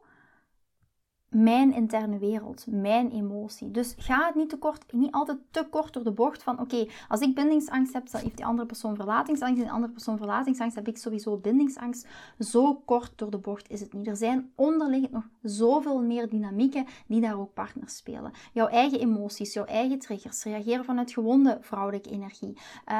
mijn 1.43 1.73
interne 1.73 2.19
wereld, 2.19 2.67
mijn 2.69 3.11
emotie. 3.11 3.71
Dus 3.71 3.95
ga 3.99 4.27
het 4.27 4.35
niet 4.35 4.49
te 4.49 4.57
kort, 4.57 4.93
niet 4.93 5.13
altijd 5.13 5.39
te 5.51 5.67
kort 5.71 5.93
door 5.93 6.05
de 6.05 6.11
bocht 6.11 6.43
van 6.43 6.61
oké, 6.61 6.87
als 7.09 7.21
ik 7.21 7.35
bindingsangst 7.35 7.93
heb, 7.93 8.11
dan 8.11 8.21
heeft 8.21 8.37
die 8.37 8.45
andere 8.45 8.67
persoon 8.67 8.97
verlatingsangst 8.97 9.57
en 9.57 9.63
die 9.63 9.73
andere 9.73 9.93
persoon 9.93 10.17
verlatingsangst, 10.17 10.77
heb 10.77 10.89
ik 10.89 10.99
sowieso 10.99 11.37
bindingsangst. 11.37 12.07
Zo 12.39 12.75
kort 12.75 13.13
door 13.17 13.31
de 13.31 13.39
bocht 13.39 13.71
is 13.71 13.81
het 13.81 13.93
niet. 13.93 14.07
Er 14.07 14.17
zijn 14.17 14.51
onderliggend 14.55 15.13
nog 15.13 15.25
zoveel 15.43 16.03
meer 16.03 16.29
dynamieken 16.29 16.87
die 17.07 17.21
daar 17.21 17.39
ook 17.39 17.55
partners 17.55 17.97
spelen. 17.97 18.33
Jouw 18.53 18.67
eigen 18.67 19.01
emoties, 19.01 19.53
jouw 19.53 19.65
eigen 19.65 19.99
triggers, 19.99 20.45
reageren 20.45 20.85
vanuit 20.85 21.13
gewonde 21.13 21.59
vrouwelijke 21.61 22.11
energie, 22.11 22.57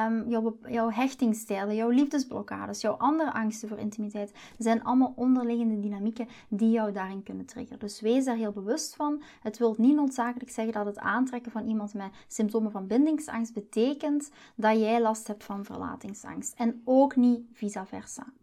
um, 0.07 0.29
jouw, 0.29 0.57
jouw 0.67 0.89
hechtingsstijlen, 0.89 1.75
jouw 1.75 1.89
liefdesblokkades, 1.89 2.81
jouw 2.81 2.93
andere 2.93 3.33
angsten 3.33 3.67
voor 3.69 3.77
intimiteit, 3.77 4.33
zijn 4.57 4.83
allemaal 4.83 5.13
onderliggende 5.15 5.79
dynamieken 5.79 6.27
die 6.47 6.71
jou 6.71 6.91
daarin 6.91 7.23
kunnen 7.23 7.45
triggeren. 7.45 7.79
Dus 7.79 8.01
wees 8.01 8.25
daar 8.27 8.35
heel 8.35 8.51
bewust 8.51 8.95
van. 8.95 9.21
Het 9.41 9.57
wil 9.57 9.75
niet 9.77 9.95
noodzakelijk 9.95 10.51
zeggen 10.51 10.73
dat 10.73 10.85
het 10.85 10.99
aantrekken 10.99 11.51
van 11.51 11.67
iemand 11.67 11.93
met 11.93 12.11
symptomen 12.27 12.71
van 12.71 12.87
bindingsangst 12.87 13.53
betekent 13.53 14.29
dat 14.55 14.79
jij 14.79 15.01
last 15.01 15.27
hebt 15.27 15.43
van 15.43 15.65
verlatingsangst. 15.65 16.53
En 16.57 16.81
ook 16.85 17.15
niet 17.15 17.45
vice 17.53 17.85
versa. 17.85 18.33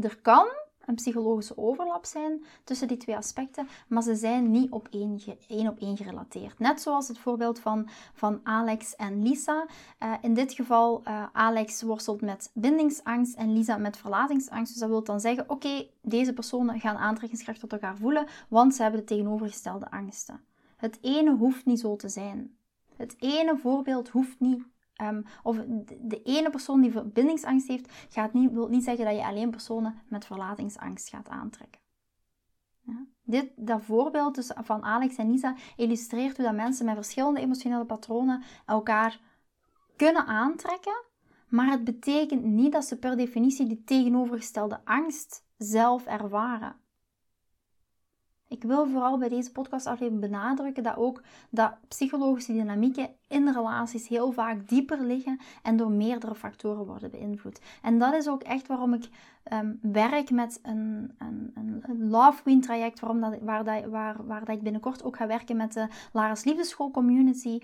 Er 0.00 0.18
kan 0.20 0.48
een 0.86 0.94
psychologische 0.94 1.58
overlap 1.58 2.04
zijn 2.04 2.44
tussen 2.64 2.88
die 2.88 2.96
twee 2.96 3.16
aspecten, 3.16 3.68
maar 3.88 4.02
ze 4.02 4.14
zijn 4.14 4.50
niet 4.50 4.70
op 4.70 4.88
één, 4.90 5.20
één 5.48 5.68
op 5.68 5.78
één 5.78 5.96
gerelateerd. 5.96 6.58
Net 6.58 6.80
zoals 6.80 7.08
het 7.08 7.18
voorbeeld 7.18 7.58
van, 7.58 7.88
van 8.14 8.40
Alex 8.42 8.96
en 8.96 9.22
Lisa. 9.22 9.66
Uh, 10.02 10.12
in 10.20 10.34
dit 10.34 10.52
geval, 10.52 11.02
uh, 11.08 11.26
Alex 11.32 11.82
worstelt 11.82 12.20
met 12.20 12.50
bindingsangst 12.54 13.34
en 13.36 13.52
Lisa 13.52 13.76
met 13.76 13.96
verlatingsangst. 13.96 14.72
Dus 14.72 14.80
dat 14.80 14.88
wil 14.88 15.04
dan 15.04 15.20
zeggen, 15.20 15.50
oké, 15.50 15.86
deze 16.02 16.32
personen 16.32 16.80
gaan 16.80 16.96
aantrekkingskracht 16.96 17.60
tot 17.60 17.72
elkaar 17.72 17.96
voelen, 17.96 18.26
want 18.48 18.74
ze 18.74 18.82
hebben 18.82 19.00
de 19.00 19.06
tegenovergestelde 19.06 19.90
angsten. 19.90 20.40
Het 20.76 20.98
ene 21.00 21.36
hoeft 21.36 21.64
niet 21.64 21.80
zo 21.80 21.96
te 21.96 22.08
zijn. 22.08 22.56
Het 22.96 23.16
ene 23.18 23.58
voorbeeld 23.58 24.08
hoeft 24.08 24.40
niet 24.40 24.62
Um, 25.02 25.24
of 25.42 25.56
de, 26.00 26.22
ene 26.22 26.50
persoon 26.50 26.80
die 26.80 26.90
verbindingsangst 26.90 27.68
heeft, 27.68 27.92
gaat 28.08 28.32
niet, 28.32 28.52
wil 28.52 28.68
niet 28.68 28.84
zeggen 28.84 29.04
dat 29.04 29.16
je 29.16 29.26
alleen 29.26 29.50
personen 29.50 30.02
met 30.08 30.26
verlatingsangst 30.26 31.08
gaat 31.08 31.28
aantrekken. 31.28 31.80
Ja. 32.80 33.06
Dit, 33.22 33.52
dat 33.56 33.82
voorbeeld 33.82 34.34
dus 34.34 34.50
van 34.54 34.82
Alex 34.82 35.16
en 35.16 35.30
Lisa 35.30 35.54
illustreert 35.76 36.36
hoe 36.36 36.46
dat 36.46 36.54
mensen 36.54 36.86
met 36.86 36.94
verschillende 36.94 37.40
emotionele 37.40 37.84
patronen 37.84 38.42
elkaar 38.66 39.20
kunnen 39.96 40.26
aantrekken, 40.26 41.04
maar 41.48 41.70
het 41.70 41.84
betekent 41.84 42.44
niet 42.44 42.72
dat 42.72 42.84
ze 42.84 42.98
per 42.98 43.16
definitie 43.16 43.66
die 43.66 43.84
tegenovergestelde 43.84 44.80
angst 44.84 45.46
zelf 45.56 46.06
ervaren. 46.06 46.76
Ik 48.56 48.62
wil 48.62 48.86
vooral 48.86 49.18
bij 49.18 49.28
deze 49.28 49.52
podcast 49.52 49.86
even 49.86 50.20
benadrukken 50.20 50.82
dat 50.82 50.96
ook 50.96 51.22
dat 51.50 51.72
psychologische 51.88 52.52
dynamieken 52.52 53.08
in 53.28 53.48
relaties 53.48 54.08
heel 54.08 54.32
vaak 54.32 54.68
dieper 54.68 55.02
liggen 55.02 55.40
en 55.62 55.76
door 55.76 55.90
meerdere 55.90 56.34
factoren 56.34 56.86
worden 56.86 57.10
beïnvloed. 57.10 57.60
En 57.82 57.98
dat 57.98 58.14
is 58.14 58.28
ook 58.28 58.42
echt 58.42 58.66
waarom 58.66 58.94
ik 58.94 59.08
ehm, 59.42 59.72
werk 59.80 60.30
met 60.30 60.60
een, 60.62 61.14
een, 61.18 61.52
een, 61.54 62.08
Love 62.08 62.42
Queen 62.42 62.60
traject, 62.60 63.00
waarom 63.00 63.20
dat, 63.20 63.38
waar, 63.40 63.64
dat, 63.64 63.84
waar, 63.84 64.26
waar 64.26 64.44
dat 64.44 64.56
ik 64.56 64.62
binnenkort 64.62 65.04
ook 65.04 65.16
ga 65.16 65.26
werken 65.26 65.56
met 65.56 65.72
de 65.72 65.88
Lara's 66.12 66.44
Liefdeschool 66.44 66.90
Community 66.90 67.60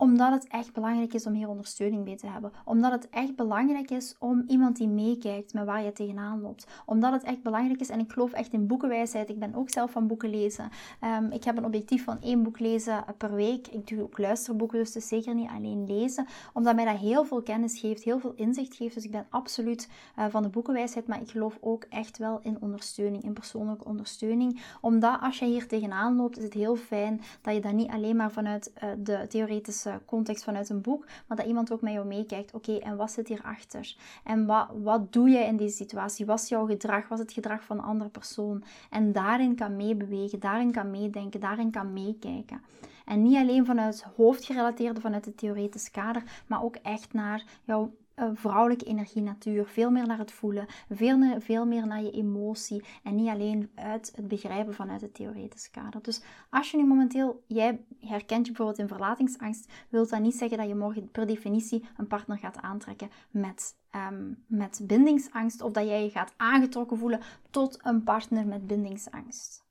omdat 0.00 0.32
het 0.32 0.46
echt 0.48 0.72
belangrijk 0.72 1.14
is 1.14 1.26
om 1.26 1.32
hier 1.32 1.48
ondersteuning 1.48 2.04
bij 2.04 2.16
te 2.16 2.26
hebben. 2.26 2.52
Omdat 2.64 2.92
het 2.92 3.08
echt 3.10 3.36
belangrijk 3.36 3.90
is 3.90 4.16
om 4.18 4.44
iemand 4.46 4.76
die 4.76 4.88
meekijkt 4.88 5.54
met 5.54 5.64
waar 5.64 5.82
je 5.82 5.92
tegenaan 5.92 6.40
loopt. 6.40 6.66
Omdat 6.86 7.12
het 7.12 7.22
echt 7.22 7.42
belangrijk 7.42 7.80
is, 7.80 7.88
en 7.88 8.00
ik 8.00 8.12
geloof 8.12 8.32
echt 8.32 8.52
in 8.52 8.66
boekenwijsheid. 8.66 9.28
Ik 9.28 9.38
ben 9.38 9.54
ook 9.54 9.70
zelf 9.70 9.90
van 9.90 10.06
boeken 10.06 10.30
lezen. 10.30 10.68
Ehm, 11.00 11.30
ik 11.30 11.44
heb 11.44 11.56
een 11.56 11.64
objectief 11.64 12.04
van 12.04 12.20
één 12.20 12.42
boek 12.42 12.58
lezen 12.58 13.04
per 13.16 13.34
week. 13.34 13.66
Ik 13.68 13.88
doe 13.88 14.02
ook 14.02 14.18
luisterboeken, 14.18 14.78
dus 14.78 14.94
het 14.94 15.04
zeker 15.04 15.34
niet 15.34 15.48
alleen 15.48 15.86
lezen. 15.86 16.26
Omdat 16.52 16.74
mij 16.74 16.84
dat 16.84 16.96
heel 16.96 17.24
veel 17.24 17.42
kennis 17.42 17.78
geeft, 17.78 18.02
heel 18.02 18.18
veel 18.18 18.32
inzicht 18.36 18.74
geeft. 18.74 18.94
Dus 18.94 19.04
ik 19.04 19.10
ben 19.10 19.26
absoluut 19.30 19.88
uh, 20.18 20.24
van 20.28 20.42
de 20.42 20.48
boekenwijsheid. 20.48 21.06
Maar 21.06 21.20
ik 21.20 21.30
geloof 21.30 21.58
ook 21.60 21.84
echt 21.88 22.18
wel 22.18 22.40
in 22.42 22.56
ondersteuning, 22.60 23.22
in 23.22 23.32
persoonlijke 23.32 23.84
ondersteuning. 23.84 24.60
Omdat 24.80 25.20
als 25.20 25.38
je 25.38 25.44
hier 25.44 25.66
tegenaan 25.66 26.16
loopt, 26.16 26.38
is 26.38 26.44
het 26.44 26.54
heel 26.54 26.76
fijn 26.76 27.20
dat 27.42 27.54
je 27.54 27.60
dat 27.60 27.72
niet 27.72 27.90
alleen 27.90 28.16
maar 28.16 28.32
vanuit 28.32 28.72
uh, 28.74 28.90
de 28.98 29.26
theoretische 29.28 29.89
context 30.04 30.44
vanuit 30.44 30.68
een 30.68 30.80
boek, 30.80 31.06
maar 31.26 31.36
dat 31.36 31.46
iemand 31.46 31.72
ook 31.72 31.80
met 31.80 31.92
jou 31.92 32.06
meekijkt. 32.06 32.54
Oké, 32.54 32.76
en 32.76 32.96
wat 32.96 33.10
zit 33.10 33.28
hierachter? 33.28 33.96
En 34.24 34.46
wat, 34.46 34.68
wat 34.82 35.12
doe 35.12 35.28
je 35.28 35.38
in 35.38 35.56
deze 35.56 35.76
situatie? 35.76 36.26
Wat 36.26 36.40
is 36.40 36.48
jouw 36.48 36.66
gedrag? 36.66 37.08
Wat 37.08 37.18
is 37.18 37.24
het 37.24 37.34
gedrag 37.34 37.64
van 37.64 37.78
een 37.78 37.84
andere 37.84 38.10
persoon? 38.10 38.64
En 38.90 39.12
daarin 39.12 39.54
kan 39.54 39.76
meebewegen, 39.76 40.40
daarin 40.40 40.72
kan 40.72 40.90
meedenken, 40.90 41.40
daarin 41.40 41.70
kan 41.70 41.92
meekijken. 41.92 42.62
En 43.04 43.22
niet 43.22 43.36
alleen 43.36 43.66
vanuit 43.66 44.04
hoofdgerelateerde, 44.16 45.00
vanuit 45.00 45.24
het 45.24 45.36
theoretisch 45.36 45.90
kader, 45.90 46.22
maar 46.46 46.62
ook 46.62 46.76
echt 46.76 47.12
naar 47.12 47.44
jouw 47.64 47.90
vrouwelijke 48.34 48.84
energie 48.84 49.22
natuur. 49.22 49.66
Veel 49.66 49.90
meer 49.90 50.06
naar 50.06 50.18
het 50.18 50.32
voelen, 50.32 50.66
veel 50.90 51.18
meer, 51.18 51.40
veel 51.40 51.66
meer 51.66 51.86
naar 51.86 52.02
je 52.02 52.10
emotie 52.10 52.84
en 53.02 53.14
niet 53.14 53.28
alleen 53.28 53.70
uit 53.74 54.12
het 54.16 54.28
begrijpen 54.28 54.74
vanuit 54.74 55.00
het 55.00 55.14
theoretische 55.14 55.70
kader. 55.70 56.02
Dus 56.02 56.22
als 56.50 56.70
je 56.70 56.76
nu 56.76 56.86
momenteel, 56.86 57.44
jij 57.46 57.84
herkent 58.00 58.46
je 58.46 58.52
bijvoorbeeld 58.52 58.78
in 58.78 58.88
verlatingsangst, 58.88 59.72
wil 59.88 60.08
dat 60.08 60.20
niet 60.20 60.36
zeggen 60.36 60.58
dat 60.58 60.68
je 60.68 60.74
morgen 60.74 61.10
per 61.10 61.26
definitie 61.26 61.88
een 61.96 62.06
partner 62.06 62.38
gaat 62.38 62.56
aantrekken 62.56 63.10
met, 63.30 63.76
um, 64.10 64.44
met 64.46 64.80
bindingsangst 64.82 65.60
of 65.60 65.72
dat 65.72 65.86
jij 65.86 66.02
je 66.02 66.10
gaat 66.10 66.34
aangetrokken 66.36 66.98
voelen 66.98 67.20
tot 67.50 67.78
een 67.82 68.04
partner 68.04 68.46
met 68.46 68.66
bindingsangst. 68.66 69.64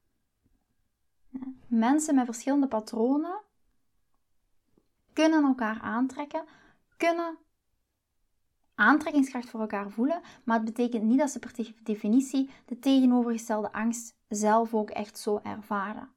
Mensen 1.68 2.16
met 2.16 2.26
verschillende 2.26 2.68
patronen 2.68 3.42
kunnen 5.14 5.44
elkaar 5.44 5.80
aantrekken, 5.82 6.44
kunnen 6.98 7.38
aantrekkingskracht 8.80 9.50
voor 9.50 9.60
elkaar 9.60 9.90
voelen, 9.90 10.22
maar 10.44 10.56
het 10.56 10.66
betekent 10.66 11.04
niet 11.04 11.20
dat 11.20 11.30
ze 11.30 11.40
per 11.40 11.52
definitie 11.84 12.50
de 12.66 12.80
tegenovergestelde 12.80 13.72
angst 13.72 14.14
zelf 14.28 14.74
ook 14.74 14.90
echt 14.90 15.18
zo 15.18 15.40
ervaren. 15.44 16.10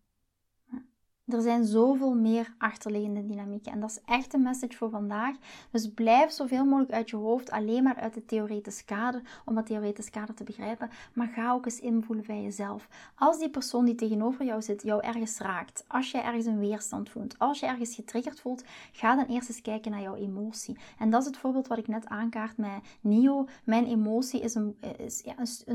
Er 1.33 1.42
zijn 1.42 1.64
zoveel 1.64 2.14
meer 2.14 2.55
achterliggende 2.59 3.27
dynamieken. 3.27 3.73
En 3.73 3.81
dat 3.81 3.90
is 3.90 4.01
echt 4.05 4.35
een 4.35 4.42
message 4.42 4.77
voor 4.77 4.90
vandaag. 4.90 5.37
Dus 5.71 5.90
blijf 5.95 6.31
zoveel 6.31 6.64
mogelijk 6.64 6.92
uit 6.92 7.11
je 7.11 7.16
hoofd, 7.16 7.51
alleen 7.51 7.83
maar 7.83 7.97
uit 7.97 8.14
het 8.14 8.29
theoretisch 8.29 8.85
kader, 8.85 9.23
om 9.45 9.55
dat 9.55 9.66
theoretisch 9.66 10.11
kader 10.11 10.35
te 10.35 10.45
begrijpen. 10.45 10.90
Maar 11.12 11.29
ga 11.29 11.53
ook 11.53 11.64
eens 11.64 11.81
invoelen 11.81 12.27
bij 12.27 12.42
jezelf. 12.42 12.88
Als 13.14 13.38
die 13.38 13.51
persoon 13.51 13.85
die 13.85 13.95
tegenover 13.95 14.45
jou 14.45 14.62
zit, 14.62 14.83
jou 14.83 15.03
ergens 15.03 15.38
raakt, 15.38 15.85
als 15.88 16.11
je 16.11 16.18
ergens 16.18 16.47
een 16.47 16.59
weerstand 16.59 17.11
voelt, 17.11 17.38
als 17.38 17.61
je 17.61 17.66
ergens 17.66 17.95
getriggerd 17.95 18.40
voelt, 18.40 18.64
ga 18.92 19.16
dan 19.16 19.27
eerst 19.27 19.49
eens 19.49 19.62
kijken 19.62 19.90
naar 19.90 20.03
jouw 20.03 20.16
emotie. 20.16 20.79
En 20.99 21.11
dat 21.11 21.21
is 21.21 21.27
het 21.27 21.37
voorbeeld 21.37 21.68
wat 21.68 21.79
ik 21.79 21.88
net 21.88 22.07
aankaart 22.07 22.57
met 22.57 22.81
Nio. 23.01 23.47
Mijn 23.64 23.87
emotie 23.87 24.40
is 24.40 24.55
een 24.55 24.77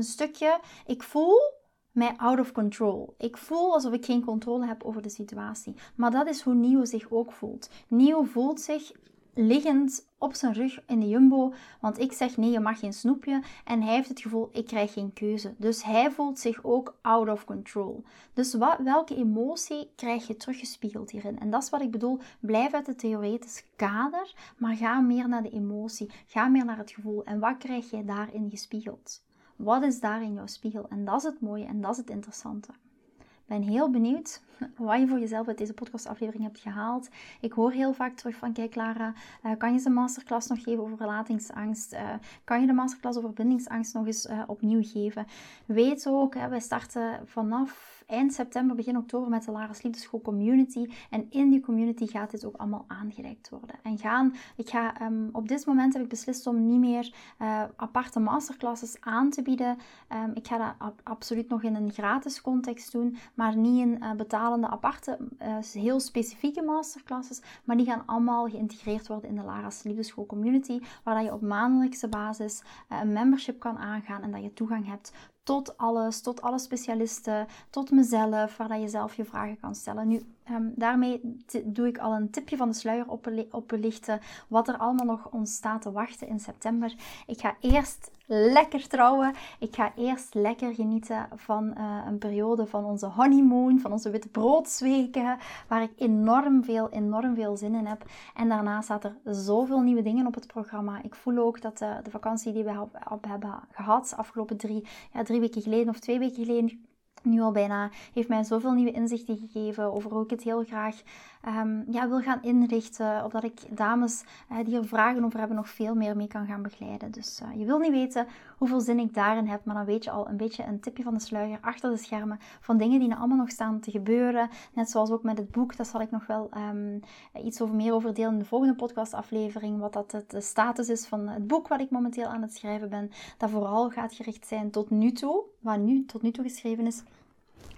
stukje, 0.02 0.60
ik 0.86 1.02
voel 1.02 1.56
mij 1.98 2.14
out 2.16 2.40
of 2.40 2.52
control. 2.52 3.14
Ik 3.18 3.36
voel 3.36 3.72
alsof 3.72 3.92
ik 3.92 4.04
geen 4.04 4.24
controle 4.24 4.66
heb 4.66 4.82
over 4.84 5.02
de 5.02 5.08
situatie. 5.08 5.74
Maar 5.94 6.10
dat 6.10 6.28
is 6.28 6.40
hoe 6.40 6.54
Nio 6.54 6.84
zich 6.84 7.10
ook 7.10 7.32
voelt. 7.32 7.70
Nio 7.88 8.22
voelt 8.22 8.60
zich 8.60 8.92
liggend 9.34 10.06
op 10.18 10.34
zijn 10.34 10.52
rug 10.52 10.80
in 10.86 11.00
de 11.00 11.08
jumbo, 11.08 11.52
want 11.80 11.98
ik 11.98 12.12
zeg 12.12 12.36
nee, 12.36 12.50
je 12.50 12.60
mag 12.60 12.78
geen 12.78 12.92
snoepje. 12.92 13.42
En 13.64 13.82
hij 13.82 13.94
heeft 13.94 14.08
het 14.08 14.20
gevoel, 14.20 14.48
ik 14.52 14.66
krijg 14.66 14.92
geen 14.92 15.12
keuze. 15.12 15.54
Dus 15.56 15.82
hij 15.84 16.10
voelt 16.10 16.38
zich 16.38 16.64
ook 16.64 16.98
out 17.02 17.28
of 17.28 17.44
control. 17.44 18.04
Dus 18.32 18.54
wat, 18.54 18.78
welke 18.78 19.16
emotie 19.16 19.90
krijg 19.96 20.26
je 20.26 20.36
teruggespiegeld 20.36 21.10
hierin? 21.10 21.38
En 21.38 21.50
dat 21.50 21.62
is 21.62 21.70
wat 21.70 21.80
ik 21.80 21.90
bedoel, 21.90 22.18
blijf 22.40 22.72
uit 22.72 22.86
het 22.86 22.98
theoretisch 22.98 23.64
kader, 23.76 24.34
maar 24.56 24.76
ga 24.76 25.00
meer 25.00 25.28
naar 25.28 25.42
de 25.42 25.50
emotie. 25.50 26.10
Ga 26.26 26.48
meer 26.48 26.64
naar 26.64 26.78
het 26.78 26.90
gevoel. 26.90 27.24
En 27.24 27.38
wat 27.38 27.56
krijg 27.58 27.90
jij 27.90 28.04
daarin 28.04 28.50
gespiegeld? 28.50 29.26
Wat 29.58 29.82
is 29.82 30.00
daar 30.00 30.22
in 30.22 30.34
jouw 30.34 30.46
spiegel? 30.46 30.88
En 30.88 31.04
dat 31.04 31.16
is 31.16 31.22
het 31.22 31.40
mooie 31.40 31.64
en 31.64 31.80
dat 31.80 31.90
is 31.90 31.96
het 31.96 32.10
interessante. 32.10 32.72
Ik 33.18 33.44
ben 33.46 33.62
heel 33.62 33.90
benieuwd 33.90 34.42
wat 34.76 35.00
je 35.00 35.06
voor 35.06 35.18
jezelf 35.18 35.48
uit 35.48 35.58
deze 35.58 35.72
podcastaflevering 35.72 36.44
hebt 36.44 36.60
gehaald. 36.60 37.08
Ik 37.40 37.52
hoor 37.52 37.72
heel 37.72 37.92
vaak 37.92 38.16
terug 38.16 38.36
van, 38.36 38.52
kijk 38.52 38.74
Lara, 38.74 39.12
uh, 39.44 39.52
kan 39.58 39.72
je 39.72 39.78
ze 39.78 39.90
masterclass 39.90 40.48
nog 40.48 40.62
geven 40.62 40.82
over 40.82 40.98
relatingsangst? 40.98 41.92
Uh, 41.92 42.14
kan 42.44 42.60
je 42.60 42.66
de 42.66 42.72
masterclass 42.72 43.18
over 43.18 43.32
bindingsangst 43.32 43.94
nog 43.94 44.06
eens 44.06 44.26
uh, 44.26 44.42
opnieuw 44.46 44.82
geven? 44.82 45.26
Weet 45.66 46.06
ook, 46.06 46.34
wij 46.34 46.60
starten 46.60 47.20
vanaf 47.24 47.97
eind 48.08 48.32
september, 48.32 48.76
begin 48.76 48.96
oktober 48.96 49.28
met 49.28 49.44
de 49.44 49.50
Lara's 49.50 49.82
Liefdeschool 49.82 50.20
Community. 50.20 50.86
En 51.10 51.26
in 51.30 51.50
die 51.50 51.60
community 51.60 52.06
gaat 52.06 52.30
dit 52.30 52.44
ook 52.44 52.56
allemaal 52.56 52.84
aangereikt 52.86 53.48
worden. 53.48 53.76
En 53.82 53.98
gaan, 53.98 54.34
ik 54.56 54.68
ga, 54.68 55.02
um, 55.02 55.28
op 55.32 55.48
dit 55.48 55.66
moment 55.66 55.92
heb 55.92 56.02
ik 56.02 56.08
beslist 56.08 56.46
om 56.46 56.66
niet 56.66 56.78
meer 56.78 57.14
uh, 57.38 57.62
aparte 57.76 58.20
masterclasses 58.20 58.96
aan 59.00 59.30
te 59.30 59.42
bieden. 59.42 59.78
Um, 60.12 60.30
ik 60.34 60.46
ga 60.46 60.74
dat 60.78 60.92
absoluut 61.02 61.48
nog 61.48 61.62
in 61.62 61.74
een 61.74 61.92
gratis 61.92 62.40
context 62.40 62.92
doen, 62.92 63.16
maar 63.34 63.56
niet 63.56 63.80
in 63.80 63.98
uh, 64.02 64.12
betalende 64.12 64.68
aparte, 64.68 65.18
uh, 65.42 65.58
heel 65.58 66.00
specifieke 66.00 66.62
masterclasses. 66.62 67.42
Maar 67.64 67.76
die 67.76 67.86
gaan 67.86 68.02
allemaal 68.06 68.48
geïntegreerd 68.48 69.08
worden 69.08 69.30
in 69.30 69.36
de 69.36 69.42
Lara's 69.42 69.82
Liefdeschool 69.82 70.26
Community, 70.26 70.80
waar 71.04 71.14
dat 71.14 71.24
je 71.24 71.32
op 71.32 71.40
maandelijkse 71.40 72.08
basis 72.08 72.62
een 72.88 73.12
membership 73.12 73.58
kan 73.58 73.78
aangaan 73.78 74.22
en 74.22 74.30
dat 74.30 74.42
je 74.42 74.52
toegang 74.52 74.86
hebt 74.86 75.12
tot 75.48 75.76
alles, 75.76 76.20
tot 76.20 76.42
alle 76.42 76.58
specialisten, 76.58 77.46
tot 77.70 77.90
mezelf, 77.90 78.56
waar 78.56 78.78
je 78.78 78.88
zelf 78.88 79.14
je 79.14 79.24
vragen 79.24 79.60
kan 79.60 79.74
stellen. 79.74 80.08
Nu, 80.08 80.22
um, 80.50 80.72
daarmee 80.76 81.20
doe 81.64 81.86
ik 81.86 81.98
al 81.98 82.14
een 82.14 82.30
tipje 82.30 82.56
van 82.56 82.68
de 82.68 82.74
sluier 82.74 83.06
oplichten, 83.50 84.20
wat 84.48 84.68
er 84.68 84.76
allemaal 84.76 85.06
nog 85.06 85.30
ons 85.30 85.54
staat 85.54 85.82
te 85.82 85.92
wachten 85.92 86.28
in 86.28 86.40
september. 86.40 86.94
Ik 87.26 87.40
ga 87.40 87.56
eerst 87.60 88.10
lekker 88.28 88.88
trouwen. 88.88 89.34
Ik 89.58 89.74
ga 89.74 89.92
eerst 89.96 90.34
lekker 90.34 90.74
genieten 90.74 91.28
van 91.34 91.74
uh, 91.78 92.02
een 92.06 92.18
periode 92.18 92.66
van 92.66 92.84
onze 92.84 93.06
honeymoon, 93.06 93.80
van 93.80 93.92
onze 93.92 94.10
witte 94.10 94.28
broodsweken, 94.28 95.38
waar 95.68 95.82
ik 95.82 95.92
enorm 95.96 96.64
veel, 96.64 96.90
enorm 96.90 97.34
veel 97.34 97.56
zin 97.56 97.74
in 97.74 97.86
heb. 97.86 98.04
En 98.34 98.48
daarna 98.48 98.80
staat 98.80 99.04
er 99.04 99.16
zoveel 99.24 99.80
nieuwe 99.80 100.02
dingen 100.02 100.26
op 100.26 100.34
het 100.34 100.46
programma. 100.46 101.02
Ik 101.02 101.14
voel 101.14 101.38
ook 101.38 101.60
dat 101.60 101.78
de, 101.78 102.10
vakantie 102.10 102.52
die 102.52 102.64
we 102.64 102.86
op 103.10 103.24
hebben 103.28 103.54
gehad, 103.72 104.14
afgelopen 104.16 104.56
drie, 104.56 104.86
ja, 105.12 105.22
drie 105.22 105.40
weken 105.40 105.62
geleden 105.62 105.88
of 105.88 105.98
twee 105.98 106.18
weken 106.18 106.44
geleden, 106.44 106.86
nu 107.22 107.40
al 107.40 107.52
bijna, 107.52 107.90
heeft 108.12 108.28
mij 108.28 108.44
zoveel 108.44 108.72
nieuwe 108.72 108.92
inzichten 108.92 109.36
gegeven 109.36 109.92
over 109.92 110.10
hoe 110.10 110.24
ik 110.24 110.30
het 110.30 110.42
heel 110.42 110.64
graag 110.64 111.02
um, 111.46 111.84
ja, 111.90 112.08
wil 112.08 112.20
gaan 112.20 112.42
inrichten. 112.42 113.24
Of 113.24 113.32
dat 113.32 113.44
ik 113.44 113.76
dames 113.76 114.24
uh, 114.52 114.58
die 114.64 114.76
er 114.76 114.86
vragen 114.86 115.24
over 115.24 115.38
hebben 115.38 115.56
nog 115.56 115.68
veel 115.68 115.94
meer 115.94 116.16
mee 116.16 116.26
kan 116.26 116.46
gaan 116.46 116.62
begeleiden. 116.62 117.10
Dus 117.10 117.40
uh, 117.42 117.58
je 117.58 117.64
wil 117.64 117.78
niet 117.78 117.90
weten 117.90 118.26
hoeveel 118.58 118.80
zin 118.80 118.98
ik 118.98 119.14
daarin 119.14 119.46
heb, 119.46 119.64
maar 119.64 119.74
dan 119.74 119.84
weet 119.84 120.04
je 120.04 120.10
al 120.10 120.28
een 120.28 120.36
beetje 120.36 120.64
een 120.64 120.80
tipje 120.80 121.02
van 121.02 121.14
de 121.14 121.20
sluier 121.20 121.58
achter 121.60 121.90
de 121.90 121.96
schermen 121.96 122.38
van 122.60 122.76
dingen 122.76 123.00
die 123.00 123.10
er 123.10 123.16
allemaal 123.16 123.36
nog 123.36 123.50
staan 123.50 123.80
te 123.80 123.90
gebeuren. 123.90 124.48
Net 124.72 124.90
zoals 124.90 125.10
ook 125.10 125.22
met 125.22 125.38
het 125.38 125.50
boek, 125.50 125.76
daar 125.76 125.86
zal 125.86 126.00
ik 126.00 126.10
nog 126.10 126.26
wel 126.26 126.50
um, 126.56 127.00
iets 127.44 127.60
over 127.60 127.74
meer 127.74 127.92
over 127.92 128.14
delen 128.14 128.32
in 128.32 128.38
de 128.38 128.44
volgende 128.44 128.74
podcastaflevering. 128.74 129.78
Wat 129.78 129.92
dat 129.92 130.24
de 130.26 130.40
status 130.40 130.88
is 130.88 131.06
van 131.06 131.28
het 131.28 131.46
boek 131.46 131.68
wat 131.68 131.80
ik 131.80 131.90
momenteel 131.90 132.26
aan 132.26 132.42
het 132.42 132.54
schrijven 132.54 132.88
ben. 132.88 133.10
Dat 133.36 133.50
vooral 133.50 133.90
gaat 133.90 134.14
gericht 134.14 134.46
zijn 134.46 134.70
tot 134.70 134.90
nu 134.90 135.12
toe, 135.12 135.42
wat 135.60 135.78
nu 135.78 136.04
tot 136.04 136.22
nu 136.22 136.30
toe 136.30 136.44
geschreven 136.44 136.86
is 136.86 137.02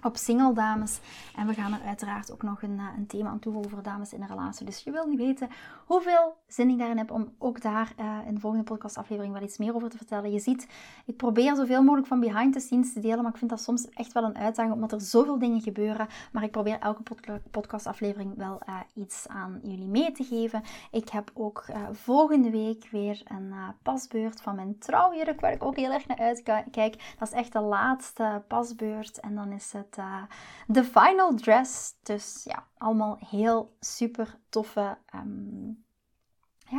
op 0.03 0.17
single 0.17 0.53
dames. 0.53 0.99
En 1.35 1.47
we 1.47 1.53
gaan 1.53 1.73
er 1.73 1.81
uiteraard 1.85 2.31
ook 2.31 2.43
nog 2.43 2.61
een, 2.61 2.79
eh, 2.79 2.85
een 2.97 3.07
thema 3.07 3.29
aan 3.29 3.39
toe 3.39 3.55
over 3.55 3.83
dames 3.83 4.13
in 4.13 4.21
een 4.21 4.27
relatie. 4.27 4.65
Dus 4.65 4.83
je 4.83 4.91
wil 4.91 5.07
niet 5.07 5.19
weten 5.19 5.49
hoeveel 5.85 6.35
zin 6.47 6.69
ik 6.69 6.77
daarin 6.77 6.97
heb 6.97 7.11
om 7.11 7.33
ook 7.37 7.61
daar 7.61 7.93
uh, 7.99 8.17
in 8.27 8.33
de 8.33 8.39
volgende 8.39 8.65
podcastaflevering 8.65 9.33
wat 9.33 9.43
iets 9.43 9.57
meer 9.57 9.75
over 9.75 9.89
te 9.89 9.97
vertellen. 9.97 10.31
Je 10.31 10.39
ziet, 10.39 10.67
ik 11.05 11.17
probeer 11.17 11.55
zoveel 11.55 11.83
mogelijk 11.83 12.07
van 12.07 12.19
behind 12.19 12.53
the 12.53 12.59
scenes 12.59 12.93
te 12.93 12.99
delen, 12.99 13.21
maar 13.21 13.31
ik 13.31 13.37
vind 13.37 13.49
dat 13.49 13.61
soms 13.61 13.89
echt 13.89 14.11
wel 14.11 14.23
een 14.23 14.37
uitdaging 14.37 14.73
omdat 14.73 14.91
er 14.91 15.01
zoveel 15.01 15.39
dingen 15.39 15.61
gebeuren. 15.61 16.07
Maar 16.31 16.43
ik 16.43 16.51
probeer 16.51 16.79
elke 16.79 17.03
podcastaflevering 17.51 18.37
wel 18.37 18.61
uh, 18.69 18.75
iets 18.93 19.27
aan 19.27 19.59
jullie 19.63 19.87
mee 19.87 20.11
te 20.11 20.23
geven. 20.23 20.63
Ik 20.91 21.09
heb 21.09 21.31
ook 21.33 21.65
volgende 21.91 22.49
week 22.49 22.87
weer 22.91 23.21
een 23.25 23.53
pasbeurt 23.81 24.41
van 24.41 24.55
mijn 24.55 24.77
trouwjurk, 24.77 25.41
waar 25.41 25.51
ik 25.51 25.63
ook 25.63 25.75
heel 25.75 25.91
erg 25.91 26.07
naar 26.07 26.17
uitkijk. 26.17 27.15
Dat 27.19 27.27
is 27.27 27.33
echt 27.33 27.53
de 27.53 27.61
laatste 27.61 28.43
pasbeurt 28.47 29.19
en 29.19 29.35
dan 29.35 29.51
is 29.51 29.71
het 29.71 29.90
de 30.67 30.83
final 30.83 31.35
dress. 31.35 31.93
Dus 32.03 32.43
ja, 32.43 32.67
allemaal 32.77 33.17
heel 33.29 33.75
super 33.79 34.37
toffe 34.49 34.97
um, 35.15 35.85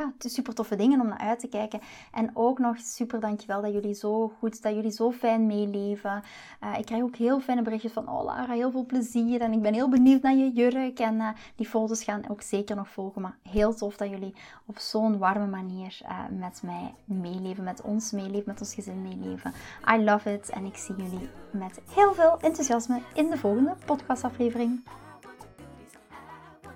ja, 0.03 0.29
super 0.29 0.55
toffe 0.55 0.77
dingen 0.77 1.01
om 1.01 1.09
naar 1.09 1.19
uit 1.19 1.39
te 1.39 1.49
kijken. 1.49 1.81
En 2.13 2.31
ook 2.35 2.59
nog 2.59 2.79
super 2.79 3.21
dankjewel 3.21 3.63
dat 3.63 3.73
jullie 3.73 3.95
zo 3.95 4.33
goed, 4.39 4.63
dat 4.63 4.75
jullie 4.75 4.91
zo 4.91 5.13
fijn 5.13 5.47
meeleven. 5.47 6.23
Uh, 6.65 6.79
ik 6.79 6.85
krijg 6.85 7.03
ook 7.03 7.17
heel 7.17 7.41
fijne 7.41 7.63
berichtjes 7.63 7.93
van, 7.93 8.09
oh 8.09 8.25
Lara, 8.25 8.53
heel 8.53 8.71
veel 8.71 8.87
plezier. 8.87 9.41
En 9.41 9.53
ik 9.53 9.63
ben 9.63 9.75
heel 9.75 9.89
benieuwd 9.89 10.23
naar 10.23 10.35
je 10.35 10.51
jurk. 10.53 10.99
En 10.99 11.15
uh, 11.15 11.29
die 11.57 11.67
foto's 11.67 12.05
gaan 12.05 12.29
ook 12.29 12.43
zeker 12.43 12.77
nog 12.77 12.89
volgen. 12.89 13.23
Maar 13.23 13.37
heel 13.43 13.75
tof 13.75 13.97
dat 13.97 14.11
jullie 14.11 14.35
op 14.67 14.79
zo'n 14.79 15.19
warme 15.19 15.47
manier 15.47 16.01
uh, 16.03 16.39
met 16.39 16.63
mij 16.63 16.95
meeleven, 17.05 17.65
met 17.65 17.83
ons 17.83 18.11
meeleven, 18.11 18.45
met 18.47 18.61
ons 18.61 18.75
gezin 18.75 19.03
meeleven. 19.03 19.53
I 19.95 20.05
love 20.05 20.33
it. 20.33 20.51
En 20.51 20.65
ik 20.65 20.77
zie 20.77 20.95
jullie 20.97 21.29
met 21.51 21.81
heel 21.95 22.15
veel 22.15 22.39
enthousiasme 22.41 23.01
in 23.15 23.31
de 23.31 23.39
volgende 23.39 23.75
podcastaflevering. 23.85 24.83